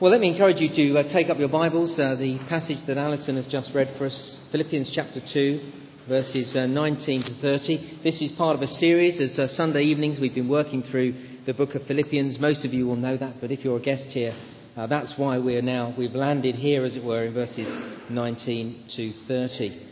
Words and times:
Well, 0.00 0.10
let 0.10 0.22
me 0.22 0.32
encourage 0.32 0.60
you 0.60 0.70
to 0.70 1.00
uh, 1.00 1.12
take 1.12 1.28
up 1.28 1.36
your 1.36 1.50
Bibles. 1.50 1.98
Uh, 1.98 2.16
the 2.16 2.38
passage 2.48 2.78
that 2.86 2.96
Alison 2.96 3.36
has 3.36 3.44
just 3.44 3.70
read 3.74 3.94
for 3.98 4.06
us, 4.06 4.38
Philippians 4.50 4.90
chapter 4.94 5.20
2, 5.20 5.60
verses 6.08 6.56
uh, 6.56 6.64
19 6.64 7.22
to 7.24 7.34
30. 7.42 8.00
This 8.02 8.22
is 8.22 8.32
part 8.32 8.56
of 8.56 8.62
a 8.62 8.66
series. 8.66 9.20
As 9.20 9.38
uh, 9.38 9.46
Sunday 9.46 9.82
evenings, 9.82 10.18
we've 10.18 10.34
been 10.34 10.48
working 10.48 10.82
through 10.90 11.12
the 11.44 11.52
book 11.52 11.74
of 11.74 11.82
Philippians. 11.82 12.40
Most 12.40 12.64
of 12.64 12.72
you 12.72 12.86
will 12.86 12.96
know 12.96 13.18
that, 13.18 13.42
but 13.42 13.50
if 13.50 13.62
you're 13.62 13.76
a 13.76 13.82
guest 13.82 14.06
here, 14.06 14.32
uh, 14.74 14.86
that's 14.86 15.12
why 15.18 15.36
we're 15.36 15.60
now, 15.60 15.94
we've 15.98 16.14
landed 16.14 16.54
here, 16.54 16.86
as 16.86 16.96
it 16.96 17.04
were, 17.04 17.26
in 17.26 17.34
verses 17.34 17.70
19 18.08 18.84
to 18.96 19.12
30. 19.28 19.86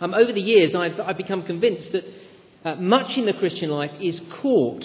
Um, 0.00 0.14
over 0.14 0.32
the 0.32 0.40
years, 0.40 0.74
I've, 0.74 0.98
I've 0.98 1.18
become 1.18 1.42
convinced 1.42 1.92
that 1.92 2.04
uh, 2.64 2.76
much 2.76 3.18
in 3.18 3.26
the 3.26 3.34
Christian 3.38 3.68
life 3.68 3.90
is 4.00 4.18
caught 4.40 4.82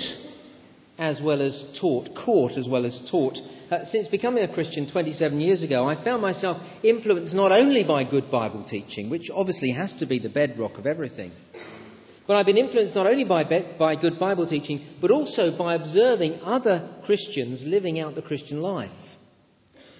as 0.98 1.20
well 1.21 1.41
as 1.41 1.66
taught, 1.79 2.09
caught 2.25 2.57
as 2.57 2.68
well 2.68 2.86
as 2.86 3.00
taught. 3.11 3.38
Uh, 3.70 3.86
since 3.86 4.07
becoming 4.07 4.43
a 4.43 4.54
Christian 4.54 4.89
27 4.89 5.39
years 5.39 5.62
ago, 5.62 5.88
I 5.88 6.03
found 6.03 6.22
myself 6.22 6.58
influenced 6.84 7.34
not 7.34 7.52
only 7.52 7.84
by 7.84 8.03
good 8.03 8.31
Bible 8.31 8.66
teaching, 8.67 9.09
which 9.09 9.30
obviously 9.34 9.72
has 9.72 9.94
to 9.99 10.05
be 10.05 10.20
the 10.20 10.30
bedrock 10.30 10.77
of 10.77 10.86
everything, 10.86 11.31
but 12.27 12.36
I've 12.36 12.45
been 12.45 12.58
influenced 12.58 12.95
not 12.95 13.08
only 13.08 13.23
by, 13.23 13.44
be- 13.44 13.75
by 13.80 13.95
good 13.95 14.20
Bible 14.20 14.48
teaching, 14.48 14.86
but 14.99 15.12
also 15.12 15.58
by 15.58 15.75
observing 15.75 16.41
other 16.44 16.89
Christians 17.05 17.64
living 17.66 18.00
out 18.00 18.16
the 18.16 18.22
Christian 18.22 18.61
life. 18.61 18.91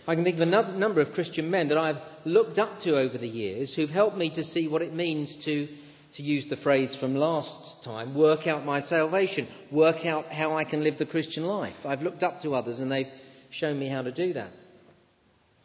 I 0.08 0.16
can 0.16 0.24
think 0.24 0.40
of 0.40 0.48
a 0.48 0.78
number 0.78 1.02
of 1.02 1.14
Christian 1.14 1.52
men 1.52 1.68
that 1.68 1.78
I've 1.78 2.02
looked 2.26 2.58
up 2.60 2.80
to 2.84 2.98
over 2.98 3.18
the 3.18 3.28
years 3.28 3.74
who've 3.76 3.90
helped 3.90 4.18
me 4.18 4.30
to 4.36 4.44
see 4.44 4.68
what 4.68 4.82
it 4.82 4.94
means 4.94 5.38
to 5.46 5.68
to 6.16 6.24
use 6.24 6.48
the 6.50 6.58
phrase 6.58 6.96
from 7.00 7.16
last 7.16 7.84
time, 7.84 8.16
work 8.16 8.48
out 8.48 8.66
my 8.66 8.80
salvation, 8.82 9.48
work 9.72 10.06
out 10.06 10.26
how 10.32 10.56
I 10.56 10.64
can 10.64 10.84
live 10.84 10.98
the 10.98 11.06
Christian 11.06 11.44
life. 11.44 11.76
I've 11.86 12.02
looked 12.02 12.24
up 12.24 12.42
to 12.44 12.56
others 12.56 12.80
and 12.80 12.92
they've 12.92 13.08
shown 13.52 13.78
me 13.78 13.90
how 13.90 14.02
to 14.02 14.12
do 14.12 14.34
that. 14.34 14.52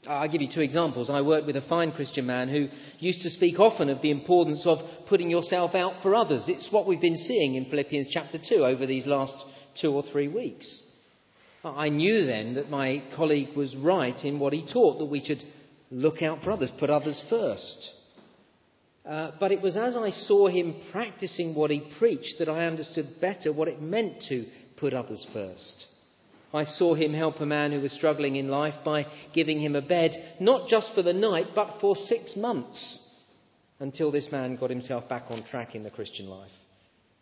I'll 0.06 0.28
give 0.28 0.40
you 0.42 0.48
two 0.52 0.62
examples. 0.62 1.10
I 1.10 1.20
worked 1.20 1.46
with 1.46 1.56
a 1.56 1.68
fine 1.68 1.92
Christian 1.92 2.26
man 2.26 2.48
who 2.48 2.66
used 2.98 3.22
to 3.22 3.30
speak 3.30 3.60
often 3.60 3.88
of 3.88 4.02
the 4.02 4.10
importance 4.10 4.64
of 4.66 4.78
putting 5.08 5.30
yourself 5.30 5.76
out 5.76 6.02
for 6.02 6.16
others. 6.16 6.44
It's 6.48 6.68
what 6.72 6.88
we've 6.88 7.00
been 7.00 7.16
seeing 7.16 7.54
in 7.54 7.66
Philippians 7.66 8.08
chapter 8.10 8.38
2 8.38 8.64
over 8.64 8.84
these 8.84 9.06
last 9.06 9.36
two 9.80 9.92
or 9.92 10.02
three 10.10 10.26
weeks. 10.26 10.82
I 11.64 11.88
knew 11.88 12.26
then 12.26 12.54
that 12.54 12.68
my 12.68 13.04
colleague 13.14 13.56
was 13.56 13.76
right 13.76 14.18
in 14.24 14.40
what 14.40 14.52
he 14.52 14.66
taught, 14.72 14.98
that 14.98 15.06
we 15.06 15.24
should 15.24 15.42
look 15.92 16.20
out 16.20 16.42
for 16.42 16.50
others, 16.50 16.72
put 16.80 16.90
others 16.90 17.22
first. 17.30 17.90
Uh, 19.04 19.32
but 19.40 19.50
it 19.50 19.60
was 19.60 19.76
as 19.76 19.96
I 19.96 20.10
saw 20.10 20.48
him 20.48 20.76
practicing 20.92 21.54
what 21.54 21.70
he 21.70 21.90
preached 21.98 22.36
that 22.38 22.48
I 22.48 22.66
understood 22.66 23.20
better 23.20 23.52
what 23.52 23.68
it 23.68 23.82
meant 23.82 24.22
to 24.28 24.46
put 24.76 24.92
others 24.92 25.26
first. 25.32 25.86
I 26.54 26.64
saw 26.64 26.94
him 26.94 27.14
help 27.14 27.40
a 27.40 27.46
man 27.46 27.72
who 27.72 27.80
was 27.80 27.92
struggling 27.92 28.36
in 28.36 28.48
life 28.48 28.74
by 28.84 29.06
giving 29.34 29.60
him 29.60 29.74
a 29.74 29.80
bed, 29.80 30.36
not 30.38 30.68
just 30.68 30.94
for 30.94 31.02
the 31.02 31.12
night, 31.12 31.46
but 31.54 31.78
for 31.80 31.96
six 31.96 32.36
months, 32.36 33.00
until 33.80 34.12
this 34.12 34.28
man 34.30 34.56
got 34.56 34.70
himself 34.70 35.08
back 35.08 35.24
on 35.30 35.44
track 35.44 35.74
in 35.74 35.82
the 35.82 35.90
Christian 35.90 36.26
life. 36.28 36.50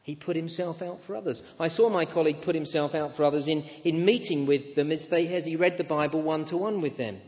He 0.03 0.17
put 0.17 0.35
himself 0.35 0.83
out 0.83 0.99
for 1.07 1.15
others. 1.15 1.41
I 1.61 1.69
saw 1.69 1.89
my 1.89 2.05
colleague 2.05 2.43
put 2.45 2.55
himself 2.55 2.95
out 2.95 3.17
for 3.17 3.25
others 3.25 3.47
in, 3.47 3.63
in 3.85 4.05
meeting 4.05 4.47
with 4.47 4.75
them 4.75 4.91
as, 4.91 5.07
they, 5.11 5.29
as 5.29 5.45
he 5.45 5.57
read 5.57 5.77
the 5.79 5.85
Bible 5.85 6.23
one 6.23 6.47
to 6.47 6.57
one 6.57 6.83
with 6.83 6.97
them. 6.97 7.19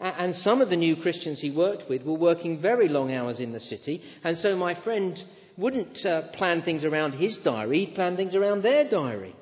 And 0.00 0.34
some 0.36 0.62
of 0.62 0.70
the 0.70 0.76
new 0.76 0.96
Christians 0.96 1.40
he 1.40 1.50
worked 1.50 1.88
with 1.88 2.02
were 2.02 2.14
working 2.14 2.60
very 2.60 2.88
long 2.88 3.12
hours 3.12 3.38
in 3.38 3.52
the 3.52 3.60
city, 3.60 4.02
and 4.24 4.36
so 4.38 4.56
my 4.56 4.82
friend 4.82 5.18
wouldn't 5.58 5.98
uh, 6.06 6.32
plan 6.32 6.62
things 6.62 6.84
around 6.84 7.12
his 7.12 7.38
diary, 7.44 7.84
he'd 7.84 7.94
plan 7.94 8.16
things 8.16 8.34
around 8.34 8.62
their 8.62 8.88
diary. 8.88 9.36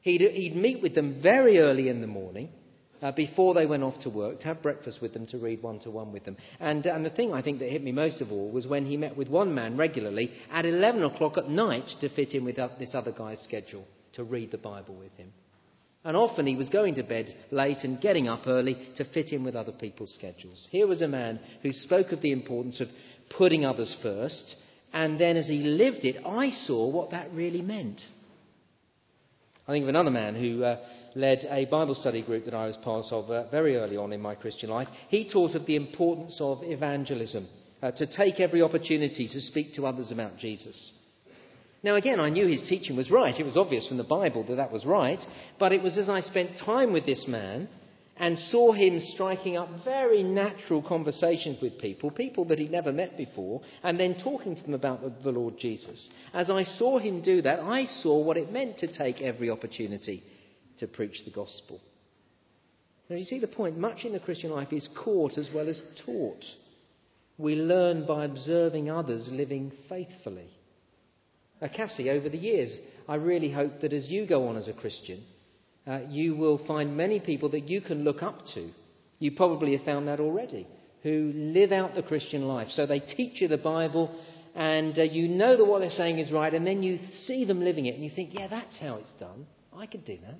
He'd, 0.00 0.20
he'd 0.20 0.54
meet 0.54 0.82
with 0.82 0.94
them 0.94 1.20
very 1.22 1.58
early 1.58 1.88
in 1.88 2.00
the 2.00 2.06
morning 2.06 2.50
uh, 3.02 3.10
before 3.12 3.54
they 3.54 3.66
went 3.66 3.82
off 3.82 3.98
to 4.02 4.10
work 4.10 4.40
to 4.40 4.46
have 4.46 4.62
breakfast 4.62 5.00
with 5.02 5.12
them, 5.12 5.26
to 5.26 5.38
read 5.38 5.62
one 5.62 5.80
to 5.80 5.90
one 5.90 6.12
with 6.12 6.24
them. 6.24 6.36
And, 6.60 6.86
and 6.86 7.04
the 7.04 7.10
thing 7.10 7.32
I 7.32 7.42
think 7.42 7.58
that 7.58 7.70
hit 7.70 7.82
me 7.82 7.90
most 7.90 8.20
of 8.20 8.30
all 8.30 8.50
was 8.50 8.66
when 8.66 8.86
he 8.86 8.96
met 8.96 9.16
with 9.16 9.28
one 9.28 9.54
man 9.54 9.76
regularly 9.76 10.30
at 10.52 10.66
11 10.66 11.02
o'clock 11.02 11.36
at 11.36 11.48
night 11.48 11.90
to 12.00 12.08
fit 12.10 12.32
in 12.32 12.44
with 12.44 12.56
this 12.78 12.94
other 12.94 13.12
guy's 13.12 13.40
schedule 13.40 13.86
to 14.12 14.24
read 14.24 14.52
the 14.52 14.58
Bible 14.58 14.94
with 14.94 15.12
him. 15.16 15.32
And 16.04 16.16
often 16.16 16.46
he 16.46 16.54
was 16.54 16.68
going 16.68 16.96
to 16.96 17.02
bed 17.02 17.26
late 17.50 17.78
and 17.82 18.00
getting 18.00 18.28
up 18.28 18.46
early 18.46 18.76
to 18.96 19.04
fit 19.06 19.28
in 19.32 19.42
with 19.42 19.56
other 19.56 19.72
people's 19.72 20.14
schedules. 20.14 20.68
Here 20.70 20.86
was 20.86 21.00
a 21.00 21.08
man 21.08 21.40
who 21.62 21.72
spoke 21.72 22.12
of 22.12 22.20
the 22.20 22.32
importance 22.32 22.80
of 22.80 22.88
putting 23.38 23.64
others 23.64 23.96
first, 24.02 24.56
and 24.92 25.18
then 25.18 25.36
as 25.36 25.48
he 25.48 25.60
lived 25.60 26.04
it, 26.04 26.16
I 26.24 26.50
saw 26.50 26.90
what 26.90 27.10
that 27.12 27.32
really 27.32 27.62
meant. 27.62 28.02
I 29.66 29.72
think 29.72 29.84
of 29.84 29.88
another 29.88 30.10
man 30.10 30.34
who 30.34 30.62
uh, 30.62 30.76
led 31.14 31.46
a 31.48 31.64
Bible 31.64 31.94
study 31.94 32.22
group 32.22 32.44
that 32.44 32.54
I 32.54 32.66
was 32.66 32.76
part 32.84 33.06
of 33.10 33.30
uh, 33.30 33.48
very 33.48 33.76
early 33.76 33.96
on 33.96 34.12
in 34.12 34.20
my 34.20 34.34
Christian 34.34 34.68
life. 34.68 34.88
He 35.08 35.30
taught 35.32 35.54
of 35.54 35.64
the 35.64 35.76
importance 35.76 36.36
of 36.38 36.58
evangelism, 36.62 37.48
uh, 37.82 37.92
to 37.92 38.06
take 38.06 38.40
every 38.40 38.60
opportunity 38.60 39.26
to 39.26 39.40
speak 39.40 39.74
to 39.74 39.86
others 39.86 40.12
about 40.12 40.36
Jesus. 40.36 40.92
Now, 41.84 41.96
again, 41.96 42.18
I 42.18 42.30
knew 42.30 42.46
his 42.46 42.66
teaching 42.66 42.96
was 42.96 43.10
right. 43.10 43.38
It 43.38 43.44
was 43.44 43.58
obvious 43.58 43.86
from 43.86 43.98
the 43.98 44.04
Bible 44.04 44.42
that 44.44 44.54
that 44.54 44.72
was 44.72 44.86
right. 44.86 45.20
But 45.58 45.72
it 45.72 45.82
was 45.82 45.98
as 45.98 46.08
I 46.08 46.20
spent 46.20 46.58
time 46.64 46.94
with 46.94 47.04
this 47.04 47.26
man 47.28 47.68
and 48.16 48.38
saw 48.38 48.72
him 48.72 48.98
striking 49.00 49.58
up 49.58 49.68
very 49.84 50.22
natural 50.22 50.82
conversations 50.82 51.60
with 51.60 51.78
people, 51.78 52.10
people 52.10 52.46
that 52.46 52.58
he'd 52.58 52.70
never 52.70 52.90
met 52.90 53.18
before, 53.18 53.60
and 53.82 54.00
then 54.00 54.16
talking 54.24 54.56
to 54.56 54.62
them 54.62 54.72
about 54.72 55.02
the, 55.02 55.12
the 55.24 55.38
Lord 55.38 55.58
Jesus. 55.58 56.08
As 56.32 56.48
I 56.48 56.62
saw 56.62 56.98
him 56.98 57.20
do 57.20 57.42
that, 57.42 57.60
I 57.60 57.84
saw 57.84 58.24
what 58.24 58.38
it 58.38 58.50
meant 58.50 58.78
to 58.78 58.96
take 58.96 59.20
every 59.20 59.50
opportunity 59.50 60.22
to 60.78 60.86
preach 60.86 61.22
the 61.26 61.32
gospel. 61.32 61.80
Now, 63.10 63.16
you 63.16 63.24
see 63.24 63.40
the 63.40 63.46
point? 63.46 63.76
Much 63.76 64.06
in 64.06 64.14
the 64.14 64.20
Christian 64.20 64.52
life 64.52 64.72
is 64.72 64.88
caught 65.04 65.36
as 65.36 65.50
well 65.54 65.68
as 65.68 65.84
taught. 66.06 66.44
We 67.36 67.56
learn 67.56 68.06
by 68.06 68.24
observing 68.24 68.88
others 68.88 69.28
living 69.30 69.70
faithfully. 69.90 70.48
Uh, 71.64 71.68
Cassie, 71.74 72.10
over 72.10 72.28
the 72.28 72.36
years, 72.36 72.76
I 73.08 73.14
really 73.14 73.50
hope 73.50 73.80
that 73.80 73.94
as 73.94 74.08
you 74.08 74.26
go 74.26 74.48
on 74.48 74.56
as 74.56 74.68
a 74.68 74.74
Christian, 74.74 75.24
uh, 75.86 76.00
you 76.08 76.36
will 76.36 76.64
find 76.66 76.96
many 76.96 77.20
people 77.20 77.48
that 77.50 77.70
you 77.70 77.80
can 77.80 78.04
look 78.04 78.22
up 78.22 78.40
to. 78.54 78.70
You 79.18 79.32
probably 79.32 79.74
have 79.74 79.86
found 79.86 80.08
that 80.08 80.20
already, 80.20 80.66
who 81.02 81.32
live 81.34 81.72
out 81.72 81.94
the 81.94 82.02
Christian 82.02 82.42
life. 82.42 82.68
So 82.72 82.84
they 82.84 83.00
teach 83.00 83.40
you 83.40 83.48
the 83.48 83.56
Bible, 83.56 84.14
and 84.54 84.98
uh, 84.98 85.04
you 85.04 85.26
know 85.28 85.56
that 85.56 85.64
what 85.64 85.80
they're 85.80 85.90
saying 85.90 86.18
is 86.18 86.30
right, 86.30 86.52
and 86.52 86.66
then 86.66 86.82
you 86.82 86.98
see 87.22 87.46
them 87.46 87.60
living 87.60 87.86
it, 87.86 87.94
and 87.94 88.04
you 88.04 88.10
think, 88.14 88.34
yeah, 88.34 88.48
that's 88.48 88.78
how 88.78 88.96
it's 88.96 89.12
done. 89.18 89.46
I 89.74 89.86
could 89.86 90.04
do 90.04 90.18
that. 90.22 90.36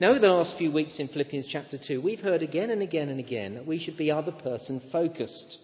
Now, 0.00 0.10
over 0.10 0.20
the 0.20 0.28
last 0.28 0.56
few 0.56 0.70
weeks 0.70 1.00
in 1.00 1.08
Philippians 1.08 1.48
chapter 1.50 1.78
2, 1.84 2.00
we've 2.00 2.20
heard 2.20 2.42
again 2.44 2.70
and 2.70 2.82
again 2.82 3.08
and 3.08 3.18
again 3.18 3.54
that 3.54 3.66
we 3.66 3.80
should 3.80 3.96
be 3.96 4.12
other 4.12 4.30
person 4.30 4.80
focused. 4.92 5.58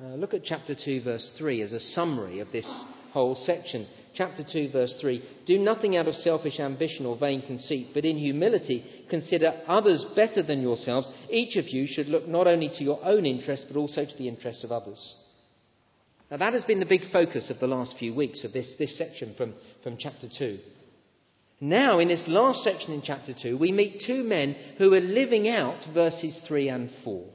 Uh, 0.00 0.14
look 0.14 0.32
at 0.32 0.42
chapter 0.42 0.74
2, 0.74 1.02
verse 1.02 1.34
3 1.36 1.60
as 1.60 1.72
a 1.72 1.80
summary 1.80 2.40
of 2.40 2.50
this 2.50 2.66
whole 3.12 3.34
section. 3.34 3.86
Chapter 4.14 4.42
2, 4.50 4.70
verse 4.70 4.96
3 5.02 5.22
Do 5.46 5.58
nothing 5.58 5.96
out 5.96 6.08
of 6.08 6.14
selfish 6.14 6.58
ambition 6.60 7.04
or 7.04 7.18
vain 7.18 7.42
conceit, 7.42 7.88
but 7.92 8.06
in 8.06 8.16
humility 8.16 8.84
consider 9.10 9.52
others 9.66 10.04
better 10.16 10.42
than 10.42 10.62
yourselves. 10.62 11.10
Each 11.28 11.56
of 11.56 11.68
you 11.68 11.86
should 11.86 12.06
look 12.06 12.26
not 12.26 12.46
only 12.46 12.70
to 12.70 12.84
your 12.84 13.04
own 13.04 13.26
interest, 13.26 13.66
but 13.68 13.78
also 13.78 14.06
to 14.06 14.16
the 14.16 14.28
interest 14.28 14.64
of 14.64 14.72
others. 14.72 15.14
Now, 16.30 16.38
that 16.38 16.54
has 16.54 16.64
been 16.64 16.80
the 16.80 16.86
big 16.86 17.10
focus 17.12 17.50
of 17.50 17.60
the 17.60 17.66
last 17.66 17.96
few 17.98 18.14
weeks 18.14 18.44
of 18.44 18.54
this, 18.54 18.74
this 18.78 18.96
section 18.96 19.34
from, 19.36 19.52
from 19.82 19.98
chapter 19.98 20.26
2. 20.38 20.58
Now, 21.60 21.98
in 21.98 22.08
this 22.08 22.24
last 22.26 22.64
section 22.64 22.94
in 22.94 23.02
chapter 23.04 23.34
2, 23.40 23.58
we 23.58 23.70
meet 23.70 24.02
two 24.06 24.24
men 24.24 24.56
who 24.78 24.94
are 24.94 25.00
living 25.00 25.50
out 25.50 25.84
verses 25.92 26.40
3 26.48 26.70
and 26.70 26.90
4. 27.04 27.28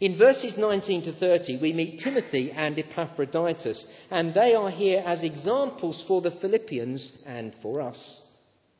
In 0.00 0.18
verses 0.18 0.54
19 0.58 1.04
to 1.04 1.12
30, 1.14 1.58
we 1.60 1.72
meet 1.72 2.00
Timothy 2.00 2.50
and 2.50 2.78
Epaphroditus, 2.78 3.84
and 4.10 4.34
they 4.34 4.52
are 4.52 4.70
here 4.70 5.02
as 5.06 5.24
examples 5.24 6.04
for 6.06 6.20
the 6.20 6.32
Philippians 6.32 7.12
and 7.24 7.54
for 7.62 7.80
us. 7.80 8.20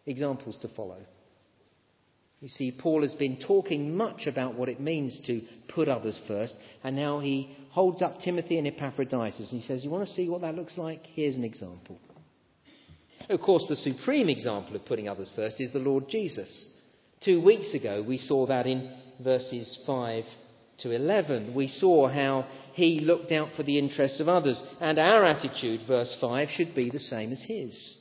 Examples 0.04 0.58
to 0.58 0.68
follow. 0.68 0.98
You 2.40 2.48
see, 2.48 2.76
Paul 2.78 3.00
has 3.00 3.14
been 3.14 3.38
talking 3.38 3.96
much 3.96 4.26
about 4.26 4.56
what 4.56 4.68
it 4.68 4.78
means 4.78 5.22
to 5.26 5.40
put 5.74 5.88
others 5.88 6.20
first, 6.28 6.56
and 6.84 6.94
now 6.94 7.18
he 7.18 7.56
holds 7.70 8.02
up 8.02 8.18
Timothy 8.20 8.58
and 8.58 8.66
Epaphroditus 8.66 9.50
and 9.50 9.60
he 9.60 9.66
says, 9.66 9.82
You 9.82 9.90
want 9.90 10.06
to 10.06 10.14
see 10.14 10.28
what 10.28 10.42
that 10.42 10.54
looks 10.54 10.76
like? 10.76 11.00
Here's 11.14 11.36
an 11.36 11.44
example. 11.44 11.98
Of 13.30 13.40
course, 13.40 13.64
the 13.68 13.76
supreme 13.76 14.28
example 14.28 14.76
of 14.76 14.84
putting 14.84 15.08
others 15.08 15.32
first 15.34 15.60
is 15.60 15.72
the 15.72 15.78
Lord 15.78 16.08
Jesus. 16.08 16.68
Two 17.24 17.42
weeks 17.42 17.72
ago, 17.74 18.04
we 18.06 18.18
saw 18.18 18.46
that 18.46 18.66
in 18.66 18.94
verses 19.22 19.78
5 19.86 20.24
to 20.78 20.90
11, 20.90 21.54
we 21.54 21.68
saw 21.68 22.08
how 22.08 22.46
he 22.72 23.00
looked 23.00 23.32
out 23.32 23.48
for 23.56 23.62
the 23.62 23.78
interests 23.78 24.20
of 24.20 24.28
others. 24.28 24.62
And 24.80 24.98
our 24.98 25.24
attitude, 25.24 25.80
verse 25.86 26.16
5, 26.20 26.48
should 26.50 26.74
be 26.74 26.90
the 26.90 26.98
same 26.98 27.32
as 27.32 27.42
his. 27.46 27.98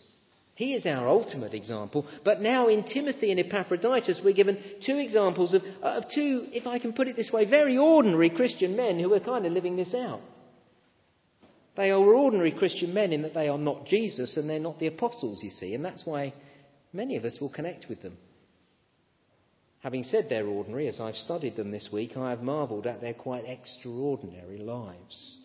He 0.55 0.73
is 0.73 0.85
our 0.85 1.07
ultimate 1.07 1.53
example. 1.53 2.05
But 2.23 2.41
now 2.41 2.67
in 2.67 2.83
Timothy 2.83 3.31
and 3.31 3.39
Epaphroditus, 3.39 4.21
we're 4.23 4.33
given 4.33 4.57
two 4.85 4.97
examples 4.97 5.53
of, 5.53 5.61
of 5.81 6.03
two, 6.13 6.47
if 6.51 6.65
I 6.65 6.79
can 6.79 6.93
put 6.93 7.07
it 7.07 7.15
this 7.15 7.31
way, 7.31 7.49
very 7.49 7.77
ordinary 7.77 8.29
Christian 8.29 8.75
men 8.75 8.99
who 8.99 9.13
are 9.13 9.19
kind 9.19 9.45
of 9.45 9.51
living 9.51 9.75
this 9.75 9.93
out. 9.93 10.21
They 11.75 11.91
are 11.91 11.97
ordinary 11.97 12.51
Christian 12.51 12.93
men 12.93 13.11
in 13.11 13.23
that 13.23 13.33
they 13.33 13.49
are 13.49 13.57
not 13.57 13.85
Jesus 13.85 14.37
and 14.37 14.49
they're 14.49 14.59
not 14.59 14.79
the 14.79 14.87
apostles, 14.87 15.43
you 15.43 15.49
see. 15.49 15.73
And 15.73 15.83
that's 15.83 16.05
why 16.05 16.33
Many 16.95 17.17
of 17.17 17.25
us 17.25 17.37
will 17.41 17.49
connect 17.49 17.87
with 17.89 18.01
them. 18.01 18.17
Having 19.85 20.03
said 20.05 20.25
they're 20.27 20.47
ordinary, 20.47 20.87
as 20.87 20.99
I've 20.99 21.15
studied 21.15 21.55
them 21.55 21.69
this 21.69 21.89
week, 21.93 22.17
I 22.17 22.31
have 22.31 22.41
marvelled 22.41 22.87
at 22.87 23.01
their 23.01 23.13
quite 23.13 23.45
extraordinary 23.45 24.57
lives. 24.57 25.37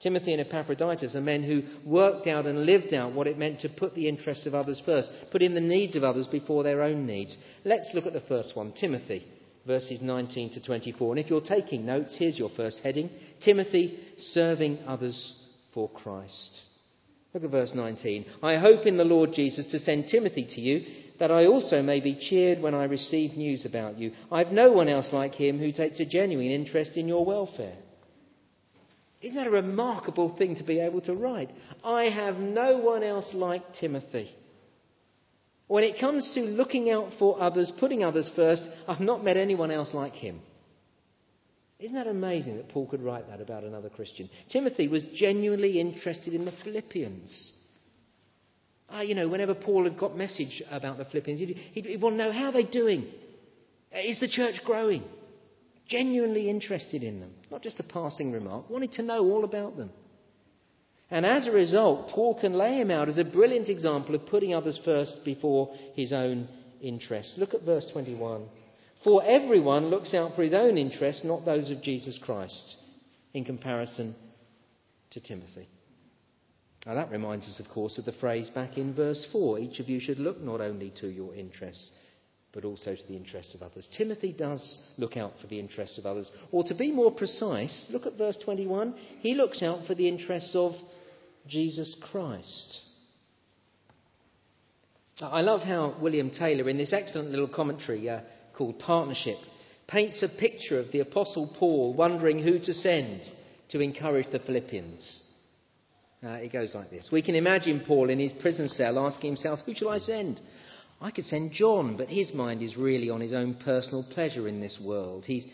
Timothy 0.00 0.32
and 0.32 0.40
Epaphroditus 0.40 1.14
are 1.14 1.20
men 1.20 1.44
who 1.44 1.62
worked 1.88 2.26
out 2.26 2.46
and 2.46 2.66
lived 2.66 2.92
out 2.92 3.12
what 3.12 3.28
it 3.28 3.38
meant 3.38 3.60
to 3.60 3.68
put 3.68 3.94
the 3.94 4.08
interests 4.08 4.46
of 4.46 4.54
others 4.56 4.82
first, 4.84 5.12
put 5.30 5.42
in 5.42 5.54
the 5.54 5.60
needs 5.60 5.94
of 5.94 6.02
others 6.02 6.26
before 6.26 6.64
their 6.64 6.82
own 6.82 7.06
needs. 7.06 7.36
Let's 7.64 7.92
look 7.94 8.04
at 8.04 8.12
the 8.12 8.28
first 8.28 8.56
one, 8.56 8.72
Timothy, 8.72 9.24
verses 9.64 10.00
19 10.02 10.54
to 10.54 10.60
24. 10.60 11.12
And 11.12 11.24
if 11.24 11.30
you're 11.30 11.40
taking 11.40 11.86
notes, 11.86 12.16
here's 12.18 12.36
your 12.36 12.50
first 12.56 12.80
heading 12.82 13.10
Timothy, 13.44 13.96
serving 14.18 14.80
others 14.88 15.36
for 15.72 15.88
Christ. 15.88 16.62
Look 17.32 17.44
at 17.44 17.50
verse 17.50 17.74
19. 17.76 18.26
I 18.42 18.56
hope 18.56 18.86
in 18.86 18.96
the 18.96 19.04
Lord 19.04 19.34
Jesus 19.34 19.70
to 19.70 19.78
send 19.78 20.08
Timothy 20.08 20.48
to 20.56 20.60
you, 20.60 21.05
that 21.18 21.30
I 21.30 21.46
also 21.46 21.82
may 21.82 22.00
be 22.00 22.14
cheered 22.14 22.60
when 22.60 22.74
I 22.74 22.84
receive 22.84 23.36
news 23.36 23.64
about 23.64 23.98
you. 23.98 24.12
I've 24.30 24.52
no 24.52 24.72
one 24.72 24.88
else 24.88 25.08
like 25.12 25.34
him 25.34 25.58
who 25.58 25.72
takes 25.72 26.00
a 26.00 26.04
genuine 26.04 26.50
interest 26.50 26.96
in 26.96 27.08
your 27.08 27.24
welfare. 27.24 27.76
Isn't 29.22 29.36
that 29.36 29.46
a 29.46 29.50
remarkable 29.50 30.36
thing 30.36 30.56
to 30.56 30.64
be 30.64 30.78
able 30.78 31.00
to 31.02 31.14
write? 31.14 31.50
I 31.82 32.04
have 32.04 32.36
no 32.36 32.78
one 32.78 33.02
else 33.02 33.30
like 33.34 33.62
Timothy. 33.80 34.30
When 35.68 35.82
it 35.82 35.98
comes 35.98 36.30
to 36.34 36.40
looking 36.40 36.90
out 36.90 37.10
for 37.18 37.40
others, 37.42 37.72
putting 37.80 38.04
others 38.04 38.30
first, 38.36 38.62
I've 38.86 39.00
not 39.00 39.24
met 39.24 39.36
anyone 39.36 39.70
else 39.70 39.92
like 39.94 40.12
him. 40.12 40.40
Isn't 41.78 41.96
that 41.96 42.06
amazing 42.06 42.56
that 42.56 42.68
Paul 42.68 42.86
could 42.86 43.02
write 43.02 43.28
that 43.28 43.40
about 43.40 43.64
another 43.64 43.90
Christian? 43.90 44.30
Timothy 44.50 44.88
was 44.88 45.02
genuinely 45.14 45.80
interested 45.80 46.32
in 46.32 46.44
the 46.44 46.52
Philippians. 46.62 47.52
Uh, 48.94 49.00
you 49.00 49.14
know, 49.14 49.28
whenever 49.28 49.54
Paul 49.54 49.84
had 49.84 49.98
got 49.98 50.16
message 50.16 50.62
about 50.70 50.98
the 50.98 51.04
Philippians, 51.04 51.40
he'd, 51.40 51.56
he'd, 51.72 51.86
he'd 51.86 52.00
want 52.00 52.16
to 52.16 52.24
know 52.24 52.32
how 52.32 52.50
they're 52.50 52.62
doing. 52.62 53.06
Is 53.92 54.20
the 54.20 54.28
church 54.28 54.60
growing? 54.64 55.02
genuinely 55.88 56.50
interested 56.50 57.02
in 57.02 57.20
them, 57.20 57.32
not 57.50 57.62
just 57.62 57.80
a 57.80 57.84
passing 57.84 58.32
remark, 58.32 58.68
wanted 58.68 58.92
to 58.92 59.02
know 59.02 59.24
all 59.24 59.44
about 59.44 59.76
them. 59.76 59.90
And 61.10 61.24
as 61.24 61.46
a 61.46 61.52
result, 61.52 62.10
Paul 62.10 62.38
can 62.40 62.52
lay 62.52 62.80
him 62.80 62.90
out 62.90 63.08
as 63.08 63.18
a 63.18 63.24
brilliant 63.24 63.68
example 63.68 64.14
of 64.14 64.26
putting 64.26 64.54
others 64.54 64.80
first 64.84 65.20
before 65.24 65.72
his 65.94 66.12
own 66.12 66.48
interests. 66.82 67.34
Look 67.38 67.54
at 67.54 67.62
verse 67.62 67.88
21. 67.92 68.46
For 69.04 69.22
everyone 69.22 69.86
looks 69.86 70.14
out 70.14 70.34
for 70.34 70.42
his 70.42 70.52
own 70.52 70.76
interests, 70.76 71.22
not 71.24 71.44
those 71.44 71.70
of 71.70 71.82
Jesus 71.82 72.18
Christ, 72.24 72.74
in 73.34 73.44
comparison 73.44 74.16
to 75.10 75.20
Timothy. 75.20 75.68
Now 76.86 76.94
that 76.94 77.10
reminds 77.10 77.48
us, 77.48 77.58
of 77.58 77.66
course, 77.74 77.98
of 77.98 78.04
the 78.04 78.12
phrase 78.12 78.48
back 78.48 78.78
in 78.78 78.94
verse 78.94 79.26
4 79.32 79.58
each 79.58 79.80
of 79.80 79.88
you 79.88 79.98
should 79.98 80.20
look 80.20 80.40
not 80.40 80.60
only 80.60 80.92
to 81.00 81.08
your 81.08 81.34
interests, 81.34 81.90
but 82.52 82.64
also 82.64 82.94
to 82.94 83.02
the 83.08 83.16
interests 83.16 83.54
of 83.54 83.62
others. 83.62 83.88
Timothy 83.98 84.32
does 84.32 84.78
look 84.96 85.16
out 85.16 85.32
for 85.40 85.48
the 85.48 85.58
interests 85.58 85.98
of 85.98 86.06
others. 86.06 86.30
Or 86.52 86.62
to 86.64 86.74
be 86.74 86.92
more 86.92 87.10
precise, 87.10 87.86
look 87.90 88.06
at 88.06 88.16
verse 88.16 88.38
21. 88.42 88.94
He 89.20 89.34
looks 89.34 89.62
out 89.62 89.86
for 89.86 89.94
the 89.94 90.08
interests 90.08 90.54
of 90.54 90.72
Jesus 91.48 91.94
Christ. 92.10 92.80
I 95.20 95.40
love 95.40 95.62
how 95.62 95.96
William 96.00 96.30
Taylor, 96.30 96.68
in 96.68 96.78
this 96.78 96.92
excellent 96.92 97.30
little 97.30 97.48
commentary 97.48 98.08
uh, 98.08 98.20
called 98.56 98.78
Partnership, 98.78 99.38
paints 99.88 100.22
a 100.22 100.28
picture 100.40 100.78
of 100.78 100.92
the 100.92 101.00
Apostle 101.00 101.54
Paul 101.58 101.94
wondering 101.94 102.38
who 102.38 102.58
to 102.58 102.74
send 102.74 103.22
to 103.70 103.80
encourage 103.80 104.30
the 104.30 104.38
Philippians. 104.38 105.24
Uh, 106.24 106.28
it 106.30 106.52
goes 106.52 106.74
like 106.74 106.90
this 106.90 107.08
We 107.12 107.22
can 107.22 107.34
imagine 107.34 107.84
Paul 107.86 108.10
in 108.10 108.18
his 108.18 108.32
prison 108.40 108.68
cell 108.68 108.98
asking 108.98 109.30
himself, 109.32 109.60
Who 109.66 109.74
shall 109.74 109.90
I 109.90 109.98
send? 109.98 110.40
I 111.00 111.10
could 111.10 111.24
send 111.26 111.52
John, 111.52 111.96
but 111.96 112.08
his 112.08 112.32
mind 112.32 112.62
is 112.62 112.76
really 112.76 113.10
on 113.10 113.20
his 113.20 113.34
own 113.34 113.54
personal 113.62 114.06
pleasure 114.14 114.48
in 114.48 114.60
this 114.60 114.80
world. 114.82 115.26
He's, 115.26 115.44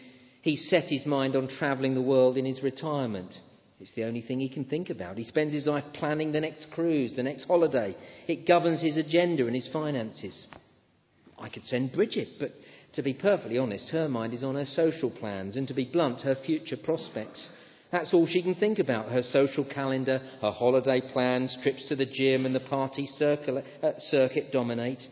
he's 0.40 0.68
set 0.70 0.84
his 0.84 1.04
mind 1.04 1.34
on 1.34 1.48
travelling 1.48 1.94
the 1.94 2.02
world 2.02 2.36
in 2.36 2.44
his 2.44 2.62
retirement. 2.62 3.34
It's 3.80 3.94
the 3.96 4.04
only 4.04 4.20
thing 4.20 4.38
he 4.38 4.48
can 4.48 4.64
think 4.64 4.90
about. 4.90 5.18
He 5.18 5.24
spends 5.24 5.52
his 5.52 5.66
life 5.66 5.82
planning 5.94 6.30
the 6.30 6.40
next 6.40 6.68
cruise, 6.72 7.16
the 7.16 7.24
next 7.24 7.46
holiday. 7.46 7.96
It 8.28 8.46
governs 8.46 8.80
his 8.80 8.96
agenda 8.96 9.46
and 9.46 9.54
his 9.56 9.68
finances. 9.72 10.46
I 11.36 11.48
could 11.48 11.64
send 11.64 11.92
Bridget, 11.92 12.28
but 12.38 12.52
to 12.92 13.02
be 13.02 13.12
perfectly 13.12 13.58
honest, 13.58 13.90
her 13.90 14.08
mind 14.08 14.34
is 14.34 14.44
on 14.44 14.54
her 14.54 14.64
social 14.64 15.10
plans 15.10 15.56
and, 15.56 15.66
to 15.66 15.74
be 15.74 15.90
blunt, 15.92 16.20
her 16.20 16.36
future 16.46 16.76
prospects. 16.76 17.50
That's 17.92 18.14
all 18.14 18.26
she 18.26 18.42
can 18.42 18.54
think 18.54 18.78
about 18.78 19.12
her 19.12 19.22
social 19.22 19.66
calendar, 19.66 20.18
her 20.40 20.50
holiday 20.50 21.02
plans, 21.12 21.56
trips 21.62 21.86
to 21.88 21.96
the 21.96 22.06
gym, 22.06 22.46
and 22.46 22.54
the 22.54 22.60
party 22.60 23.04
circuit, 23.04 23.64
uh, 23.82 23.92
circuit 23.98 24.50
dominate. 24.50 25.02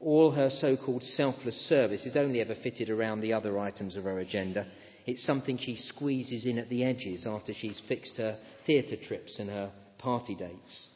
All 0.00 0.30
her 0.30 0.48
so 0.48 0.76
called 0.76 1.02
selfless 1.02 1.68
service 1.68 2.06
is 2.06 2.16
only 2.16 2.40
ever 2.40 2.54
fitted 2.62 2.88
around 2.88 3.20
the 3.20 3.34
other 3.34 3.58
items 3.58 3.94
of 3.94 4.04
her 4.04 4.20
agenda. 4.20 4.66
It's 5.04 5.24
something 5.24 5.58
she 5.58 5.76
squeezes 5.76 6.46
in 6.46 6.58
at 6.58 6.70
the 6.70 6.82
edges 6.82 7.26
after 7.26 7.52
she's 7.52 7.80
fixed 7.86 8.16
her 8.16 8.38
theatre 8.66 8.96
trips 8.96 9.38
and 9.38 9.50
her 9.50 9.70
party 9.98 10.34
dates. 10.34 10.88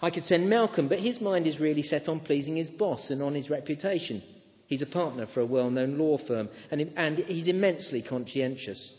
I 0.00 0.10
could 0.10 0.24
send 0.24 0.48
Malcolm, 0.48 0.88
but 0.88 1.00
his 1.00 1.20
mind 1.20 1.48
is 1.48 1.58
really 1.58 1.82
set 1.82 2.08
on 2.08 2.20
pleasing 2.20 2.56
his 2.56 2.70
boss 2.70 3.10
and 3.10 3.22
on 3.22 3.34
his 3.34 3.50
reputation. 3.50 4.22
He's 4.68 4.82
a 4.82 4.86
partner 4.86 5.26
for 5.34 5.40
a 5.40 5.46
well 5.46 5.70
known 5.70 5.98
law 5.98 6.16
firm, 6.26 6.48
and, 6.70 6.92
and 6.96 7.18
he's 7.18 7.48
immensely 7.48 8.02
conscientious. 8.08 8.94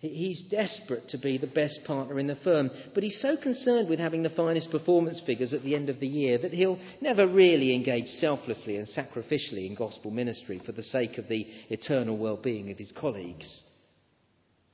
He's 0.00 0.42
desperate 0.44 1.10
to 1.10 1.18
be 1.18 1.36
the 1.36 1.46
best 1.46 1.80
partner 1.86 2.18
in 2.18 2.26
the 2.26 2.36
firm, 2.36 2.70
but 2.94 3.02
he's 3.02 3.20
so 3.20 3.36
concerned 3.36 3.90
with 3.90 3.98
having 3.98 4.22
the 4.22 4.30
finest 4.30 4.70
performance 4.70 5.20
figures 5.26 5.52
at 5.52 5.62
the 5.62 5.74
end 5.74 5.90
of 5.90 6.00
the 6.00 6.08
year 6.08 6.38
that 6.38 6.54
he'll 6.54 6.78
never 7.02 7.28
really 7.28 7.74
engage 7.74 8.06
selflessly 8.06 8.76
and 8.76 8.88
sacrificially 8.88 9.66
in 9.66 9.74
gospel 9.74 10.10
ministry 10.10 10.58
for 10.64 10.72
the 10.72 10.82
sake 10.82 11.18
of 11.18 11.28
the 11.28 11.46
eternal 11.68 12.16
well 12.16 12.38
being 12.38 12.70
of 12.70 12.78
his 12.78 12.92
colleagues. 12.98 13.62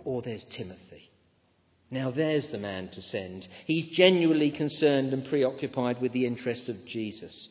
Or 0.04 0.22
there's 0.22 0.46
Timothy. 0.56 1.10
Now 1.90 2.12
there's 2.12 2.48
the 2.52 2.58
man 2.58 2.88
to 2.92 3.02
send. 3.02 3.48
He's 3.64 3.96
genuinely 3.96 4.52
concerned 4.52 5.12
and 5.12 5.24
preoccupied 5.24 6.00
with 6.00 6.12
the 6.12 6.26
interests 6.26 6.68
of 6.68 6.76
Jesus. 6.86 7.48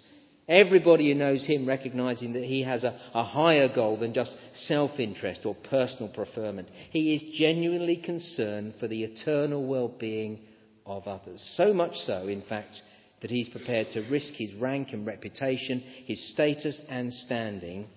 Everybody 0.47 1.11
who 1.11 1.17
knows 1.17 1.43
him 1.45 1.67
recognizing 1.67 2.33
that 2.33 2.43
he 2.43 2.61
has 2.63 2.83
a, 2.83 2.99
a 3.15 3.23
higher 3.23 3.67
goal 3.73 3.97
than 3.97 4.13
just 4.13 4.37
self 4.53 4.99
interest 4.99 5.43
or 5.43 5.55
personal 5.55 6.11
preferment. 6.13 6.67
He 6.91 7.15
is 7.15 7.37
genuinely 7.37 7.97
concerned 7.97 8.75
for 8.79 8.87
the 8.87 9.03
eternal 9.03 9.65
well 9.65 9.87
being 9.87 10.39
of 10.85 11.07
others. 11.07 11.43
So 11.57 11.73
much 11.73 11.95
so, 12.05 12.27
in 12.27 12.43
fact, 12.43 12.81
that 13.21 13.31
he's 13.31 13.49
prepared 13.49 13.89
to 13.91 14.07
risk 14.11 14.33
his 14.33 14.53
rank 14.55 14.89
and 14.91 15.05
reputation, 15.07 15.79
his 16.05 16.31
status 16.33 16.79
and 16.89 17.11
standing 17.11 17.87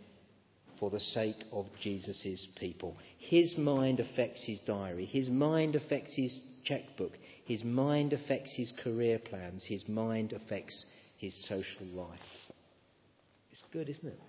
for 0.80 0.88
the 0.88 1.00
sake 1.00 1.44
of 1.52 1.66
Jesus' 1.82 2.46
people. 2.58 2.96
His 3.18 3.58
mind 3.58 4.00
affects 4.00 4.46
his 4.46 4.60
diary, 4.60 5.04
his 5.04 5.28
mind 5.28 5.76
affects 5.76 6.14
his 6.14 6.38
checkbook, 6.64 7.12
his 7.44 7.62
mind 7.62 8.14
affects 8.14 8.54
his 8.56 8.72
career 8.82 9.18
plans, 9.18 9.66
his 9.66 9.86
mind 9.86 10.32
affects 10.32 10.86
his 11.18 11.34
social 11.48 11.86
life. 11.88 12.37
It's 13.58 13.72
good, 13.72 13.88
isn't 13.88 14.06
it? 14.06 14.20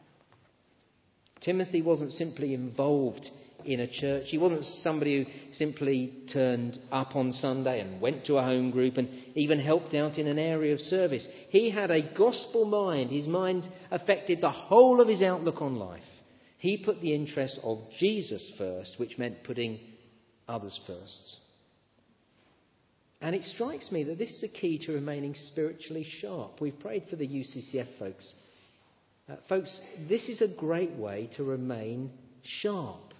Timothy 1.42 1.82
wasn't 1.82 2.14
simply 2.14 2.54
involved 2.54 3.30
in 3.64 3.80
a 3.80 3.88
church. 3.88 4.26
He 4.28 4.38
wasn't 4.38 4.66
somebody 4.66 5.24
who 5.24 5.54
simply 5.54 6.14
turned 6.34 6.80
up 6.92 7.16
on 7.16 7.32
Sunday 7.34 7.80
and 7.80 8.02
went 8.02 8.26
to 8.26 8.38
a 8.38 8.44
home 8.44 8.72
group 8.72 8.98
and 8.98 9.08
even 9.36 9.60
helped 9.60 9.94
out 9.94 10.18
in 10.18 10.28
an 10.28 10.40
area 10.40 10.74
of 10.74 10.80
service. 10.80 11.28
He 11.50 11.70
had 11.70 11.92
a 11.92 12.14
gospel 12.16 12.66
mind. 12.66 13.12
His 13.12 13.28
mind 13.28 13.68
affected 13.92 14.42
the 14.42 14.50
whole 14.50 15.00
of 15.00 15.08
his 15.08 15.22
outlook 15.22 15.62
on 15.62 15.76
life. 15.76 16.02
He 16.58 16.84
put 16.84 17.00
the 17.00 17.14
interests 17.14 17.60
of 17.64 17.80
Jesus 18.00 18.52
first, 18.58 18.96
which 18.98 19.18
meant 19.18 19.44
putting 19.44 19.80
others 20.48 20.78
first. 20.88 21.38
And 23.22 23.36
it 23.36 23.44
strikes 23.44 23.92
me 23.92 24.04
that 24.06 24.18
this 24.18 24.32
is 24.32 24.44
a 24.44 24.48
key 24.48 24.80
to 24.86 24.94
remaining 24.94 25.36
spiritually 25.36 26.06
sharp. 26.20 26.60
We've 26.60 26.80
prayed 26.80 27.04
for 27.10 27.16
the 27.16 27.28
UCCF 27.28 28.00
folks. 28.00 28.34
Uh, 29.30 29.36
folks, 29.48 29.80
this 30.08 30.28
is 30.28 30.42
a 30.42 30.60
great 30.60 30.94
way 30.96 31.30
to 31.38 31.44
remain 31.44 32.10
sharp. 32.44 33.14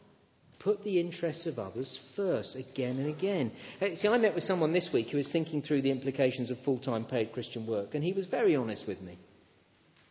Put 0.60 0.84
the 0.84 1.00
interests 1.00 1.46
of 1.46 1.60
others 1.60 2.00
first, 2.16 2.56
again 2.56 2.98
and 2.98 3.08
again. 3.08 3.52
Uh, 3.80 3.96
see, 3.96 4.08
I 4.08 4.18
met 4.18 4.34
with 4.34 4.44
someone 4.44 4.74
this 4.74 4.90
week 4.92 5.10
who 5.10 5.18
was 5.18 5.32
thinking 5.32 5.62
through 5.62 5.84
the 5.84 5.92
implications 5.92 6.50
of 6.50 6.58
full 6.66 6.80
time 6.80 7.06
paid 7.06 7.32
Christian 7.32 7.68
work, 7.68 7.94
and 7.94 8.04
he 8.04 8.14
was 8.14 8.26
very 8.26 8.56
honest 8.56 8.86
with 8.88 9.00
me. 9.02 9.20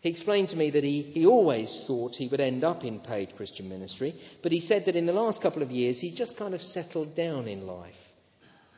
He 0.01 0.11
explained 0.11 0.51
to 0.51 0.57
me 0.57 0.71
that 0.71 0.85
he, 0.85 1.03
he 1.13 1.27
always 1.27 1.83
thought 1.89 2.13
he 2.13 2.29
would 2.29 2.41
end 2.41 2.63
up 2.63 2.85
in 2.85 3.01
paid 3.01 3.35
Christian 3.37 3.69
ministry, 3.69 4.15
but 4.43 4.53
he 4.53 4.61
said 4.61 4.85
that 4.87 4.95
in 4.95 5.07
the 5.07 5.13
last 5.13 5.43
couple 5.43 5.63
of 5.63 5.73
years 5.73 5.99
he 6.01 6.15
just 6.15 6.39
kind 6.39 6.55
of 6.55 6.61
settled 6.61 7.17
down 7.17 7.49
in 7.49 7.67
life. 7.67 7.95